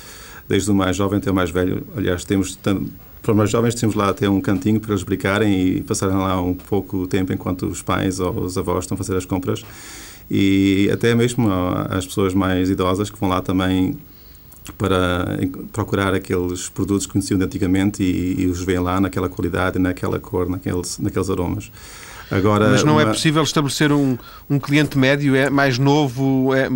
desde 0.49 0.71
o 0.71 0.73
mais 0.73 0.97
jovem 0.97 1.19
até 1.19 1.29
o 1.29 1.35
mais 1.35 1.51
velho. 1.51 1.85
Aliás, 1.95 2.25
temos 2.25 2.57
para 3.21 3.31
os 3.31 3.37
mais 3.37 3.49
jovens 3.51 3.75
temos 3.75 3.95
lá 3.95 4.09
até 4.09 4.29
um 4.29 4.41
cantinho 4.41 4.79
para 4.79 4.91
eles 4.91 5.03
brincarem 5.03 5.77
e 5.77 5.81
passarem 5.81 6.15
lá 6.15 6.41
um 6.41 6.53
pouco 6.53 6.97
o 6.97 7.07
tempo 7.07 7.31
enquanto 7.31 7.67
os 7.67 7.81
pais 7.81 8.19
ou 8.19 8.41
os 8.41 8.57
avós 8.57 8.85
estão 8.85 8.95
a 8.95 8.97
fazer 8.97 9.15
as 9.15 9.25
compras. 9.25 9.63
E 10.29 10.89
até 10.91 11.13
mesmo 11.13 11.47
as 11.89 12.05
pessoas 12.05 12.33
mais 12.33 12.69
idosas 12.69 13.09
que 13.09 13.19
vão 13.19 13.29
lá 13.29 13.41
também 13.41 13.97
para 14.77 15.39
procurar 15.71 16.13
aqueles 16.13 16.69
produtos 16.69 17.05
que 17.05 17.13
conheciam 17.13 17.39
antigamente 17.41 18.03
e, 18.03 18.41
e 18.41 18.45
os 18.47 18.63
veem 18.63 18.79
lá 18.79 18.99
naquela 18.99 19.27
qualidade, 19.27 19.77
naquela 19.77 20.19
cor, 20.19 20.49
naqueles, 20.49 20.97
naqueles 20.99 21.29
aromas. 21.29 21.71
Agora, 22.31 22.69
Mas 22.69 22.83
não 22.83 22.97
é 22.97 23.03
uma... 23.03 23.11
é 23.11 23.13
possível 23.13 23.43
estabelecer 23.43 23.91
um, 23.91 24.17
um 24.49 24.57
cliente 24.57 24.97
médio, 24.97 25.35
é 25.35 25.49
mais 25.49 25.77
novo, 25.77 26.55
é, 26.55 26.69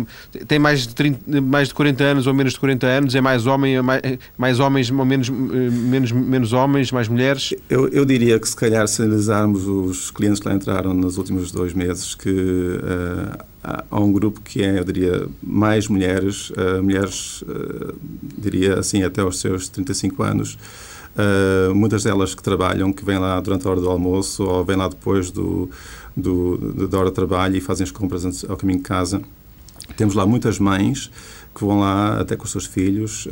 tem 0.46 0.58
mais 0.58 0.86
de, 0.86 0.94
30, 0.94 1.40
mais 1.40 1.68
de 1.68 1.74
40 1.74 2.04
anos 2.04 2.26
ou 2.26 2.34
menos 2.34 2.52
de 2.52 2.60
40 2.60 2.86
anos, 2.86 3.14
é 3.14 3.22
mais 3.22 3.46
homem, 3.46 3.76
é 3.76 3.82
mais, 3.82 4.02
mais 4.36 4.60
homens 4.60 4.90
ou 4.90 5.04
menos, 5.04 5.30
menos, 5.30 6.12
menos 6.12 6.52
homens, 6.52 6.92
mais 6.92 7.08
mulheres? 7.08 7.54
Eu, 7.70 7.88
eu 7.88 8.04
diria 8.04 8.38
que 8.38 8.46
se 8.46 8.54
calhar 8.54 8.86
se 8.86 9.00
analisarmos 9.00 9.66
os 9.66 10.10
clientes 10.10 10.40
que 10.40 10.48
lá 10.48 10.54
entraram 10.54 10.92
nos 10.92 11.16
últimos 11.16 11.50
dois 11.50 11.72
meses, 11.72 12.14
que 12.14 12.28
uh, 12.28 13.44
há 13.90 13.98
um 13.98 14.12
grupo 14.12 14.42
que 14.42 14.62
é, 14.62 14.78
eu 14.78 14.84
diria, 14.84 15.26
mais 15.42 15.88
mulheres, 15.88 16.50
uh, 16.50 16.82
mulheres, 16.82 17.42
uh, 17.42 17.94
diria 18.36 18.78
assim, 18.78 19.02
até 19.02 19.22
aos 19.22 19.40
seus 19.40 19.70
35 19.70 20.22
anos, 20.22 20.58
Uh, 21.16 21.74
muitas 21.74 22.04
delas 22.04 22.34
que 22.34 22.42
trabalham, 22.42 22.92
que 22.92 23.02
vêm 23.02 23.18
lá 23.18 23.40
durante 23.40 23.66
a 23.66 23.70
hora 23.70 23.80
do 23.80 23.88
almoço 23.88 24.44
ou 24.44 24.62
vêm 24.62 24.76
lá 24.76 24.86
depois 24.86 25.30
do, 25.30 25.70
do, 26.14 26.86
da 26.86 26.98
hora 26.98 27.08
de 27.08 27.14
trabalho 27.14 27.56
e 27.56 27.60
fazem 27.60 27.84
as 27.84 27.90
compras 27.90 28.24
antes, 28.26 28.44
ao 28.44 28.56
caminho 28.56 28.80
de 28.80 28.84
casa. 28.84 29.22
Temos 29.96 30.14
lá 30.14 30.26
muitas 30.26 30.58
mães 30.58 31.10
que 31.54 31.64
vão 31.64 31.80
lá 31.80 32.20
até 32.20 32.36
com 32.36 32.44
os 32.44 32.50
seus 32.50 32.66
filhos 32.66 33.24
uh, 33.26 33.30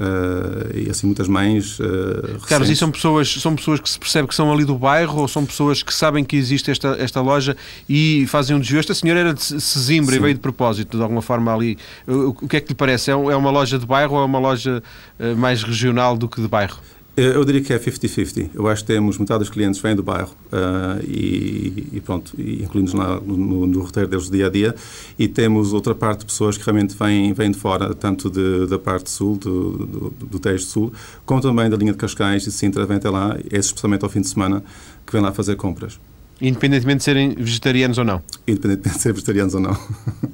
e 0.75 0.89
assim 0.89 1.07
muitas 1.07 1.29
mães 1.29 1.79
uh, 1.79 2.41
Carlos, 2.49 2.71
e 2.71 2.77
são 2.77 2.91
pessoas, 2.91 3.31
são 3.31 3.55
pessoas 3.55 3.81
que 3.81 3.91
se 3.91 3.99
percebe 3.99 4.27
que 4.27 4.35
são 4.35 4.51
ali 4.51 4.65
do 4.65 4.79
bairro 4.79 5.21
ou 5.21 5.29
são 5.29 5.45
pessoas 5.45 5.83
que 5.83 5.93
sabem 5.93 6.25
que 6.25 6.35
existe 6.35 6.71
esta, 6.71 6.97
esta 6.99 7.21
loja 7.21 7.55
e 7.87 8.27
fazem 8.29 8.57
um 8.57 8.61
desvio? 8.61 8.81
Esta 8.81 8.95
senhora 8.95 9.21
era 9.21 9.35
de 9.35 9.43
Sesimbra 9.43 10.17
e 10.17 10.19
veio 10.19 10.35
de 10.35 10.41
propósito, 10.41 10.97
de 10.97 11.03
alguma 11.03 11.21
forma 11.21 11.53
ali. 11.53 11.77
O, 12.07 12.29
o 12.31 12.49
que 12.49 12.57
é 12.57 12.61
que 12.61 12.69
lhe 12.69 12.75
parece? 12.75 13.11
É, 13.11 13.13
é 13.13 13.37
uma 13.37 13.51
loja 13.51 13.79
de 13.79 13.85
bairro 13.85 14.15
ou 14.15 14.23
é 14.23 14.25
uma 14.25 14.39
loja 14.39 14.83
uh, 15.21 15.37
mais 15.37 15.63
regional 15.63 16.17
do 16.17 16.27
que 16.27 16.41
de 16.41 16.49
bairro? 16.49 16.79
Eu 17.17 17.45
diria 17.45 17.63
que 17.63 17.73
é 17.73 17.79
50-50. 17.79 18.51
Eu 18.55 18.67
acho 18.67 18.83
que 18.83 18.93
temos 18.93 19.19
metade 19.19 19.39
dos 19.39 19.49
clientes 19.49 19.81
vêm 19.81 19.95
do 19.95 20.03
bairro 20.03 20.33
uh, 20.53 21.01
e, 21.07 21.87
e, 21.93 22.01
pronto, 22.01 22.35
e 22.37 22.65
incluímos 22.65 22.93
no, 22.93 23.21
no, 23.21 23.81
roteiro 23.83 24.09
deles 24.09 24.29
do 24.29 24.37
dia 24.37 24.49
a 24.49 24.51
dia. 24.51 24.75
E 25.17 25.29
temos 25.29 25.73
outra 25.73 25.95
parte 25.95 26.21
de 26.21 26.27
pessoas 26.27 26.59
que 26.59 26.65
realmente 26.65 26.97
vêm, 26.97 27.33
vêm 27.33 27.53
de 27.53 27.59
fora, 27.59 27.95
tanto 27.95 28.29
de, 28.29 28.67
da 28.67 28.81
parte 28.81 29.11
sul, 29.11 29.37
do, 29.37 29.87
do, 29.87 30.11
do 30.27 30.39
Tejo 30.41 30.65
Sul, 30.65 30.93
como 31.25 31.41
também 31.41 31.71
da 31.71 31.77
linha 31.77 31.93
de 31.93 31.99
Cascais 31.99 32.49
e 32.49 32.53
Sintra, 32.53 32.85
vêm 32.85 32.97
até 32.97 33.09
lá, 33.09 33.39
especialmente 33.53 34.03
ao 34.03 34.11
fim 34.11 34.21
de 34.21 34.29
semana, 34.29 34.65
que 35.07 35.13
vêm 35.13 35.23
lá 35.23 35.33
fazer 35.33 35.55
compras. 35.55 36.01
Independentemente 36.41 36.99
de 36.99 37.05
serem 37.05 37.35
vegetarianos 37.35 37.99
ou 37.99 38.05
não? 38.05 38.23
Independentemente 38.47 38.97
de 38.97 39.03
serem 39.03 39.15
vegetarianos 39.15 39.55
ou 39.55 39.61
não. 39.61 39.77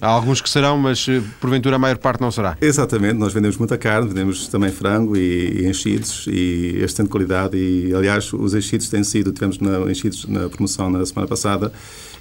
Há 0.00 0.08
alguns 0.08 0.40
que 0.40 0.48
serão, 0.48 0.78
mas 0.78 1.06
eh, 1.08 1.22
porventura 1.40 1.76
a 1.76 1.78
maior 1.78 1.98
parte 1.98 2.20
não 2.20 2.30
será. 2.30 2.56
Exatamente, 2.60 3.14
nós 3.14 3.32
vendemos 3.32 3.56
muita 3.56 3.76
carne, 3.76 4.08
vendemos 4.08 4.48
também 4.48 4.70
frango 4.70 5.16
e, 5.16 5.60
e 5.60 5.66
enchidos 5.68 6.26
e 6.28 6.78
este 6.82 6.96
tem 6.96 7.04
de 7.04 7.10
qualidade 7.10 7.56
e 7.56 7.94
aliás 7.94 8.32
os 8.32 8.54
enchidos 8.54 8.88
têm 8.88 9.04
sido, 9.04 9.32
tivemos 9.32 9.58
na, 9.58 9.90
enchidos 9.90 10.26
na 10.26 10.48
promoção 10.48 10.90
na 10.90 11.04
semana 11.04 11.28
passada 11.28 11.72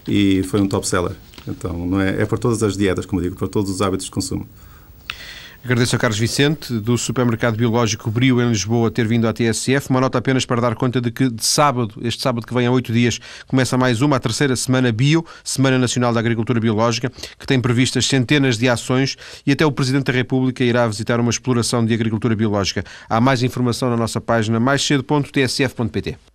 e 0.07 0.43
foi 0.43 0.59
um 0.61 0.67
top 0.67 0.87
seller. 0.87 1.15
Então 1.47 1.85
não 1.85 2.01
é, 2.01 2.21
é 2.21 2.25
para 2.25 2.37
todas 2.37 2.61
as 2.63 2.75
dietas, 2.75 3.05
como 3.05 3.21
digo, 3.21 3.35
para 3.35 3.47
todos 3.47 3.71
os 3.71 3.81
hábitos 3.81 4.05
de 4.05 4.11
consumo. 4.11 4.47
Agradeço 5.61 5.93
a 5.93 5.99
Carlos 5.99 6.17
Vicente, 6.17 6.73
do 6.73 6.97
supermercado 6.97 7.57
biológico 7.57 8.09
Brio, 8.09 8.41
em 8.41 8.47
Lisboa, 8.47 8.89
ter 8.89 9.05
vindo 9.05 9.27
à 9.27 9.33
TSF. 9.33 9.89
Uma 9.89 9.99
nota 9.99 10.17
apenas 10.17 10.45
para 10.45 10.61
dar 10.61 10.73
conta 10.73 11.01
de 11.01 11.11
que 11.11 11.29
de 11.29 11.45
sábado, 11.45 11.95
este 12.01 12.21
sábado 12.21 12.47
que 12.47 12.53
vem 12.53 12.65
a 12.65 12.71
oito 12.71 12.93
dias, 12.93 13.19
começa 13.45 13.77
mais 13.77 14.01
uma, 14.01 14.15
a 14.15 14.19
terceira 14.19 14.55
Semana 14.55 14.89
Bio, 14.91 15.25
Semana 15.43 15.77
Nacional 15.77 16.13
da 16.13 16.19
Agricultura 16.21 16.61
Biológica, 16.61 17.11
que 17.37 17.45
tem 17.45 17.59
previstas 17.59 18.05
centenas 18.05 18.57
de 18.57 18.69
ações 18.69 19.17
e 19.45 19.51
até 19.51 19.65
o 19.65 19.71
Presidente 19.71 20.05
da 20.05 20.13
República 20.13 20.63
irá 20.63 20.87
visitar 20.87 21.19
uma 21.19 21.29
exploração 21.29 21.85
de 21.85 21.93
agricultura 21.93 22.35
biológica. 22.37 22.83
Há 23.09 23.19
mais 23.19 23.43
informação 23.43 23.89
na 23.89 23.97
nossa 23.97 24.21
página 24.21 24.61
maiscedo.tsf.pt. 24.61 26.29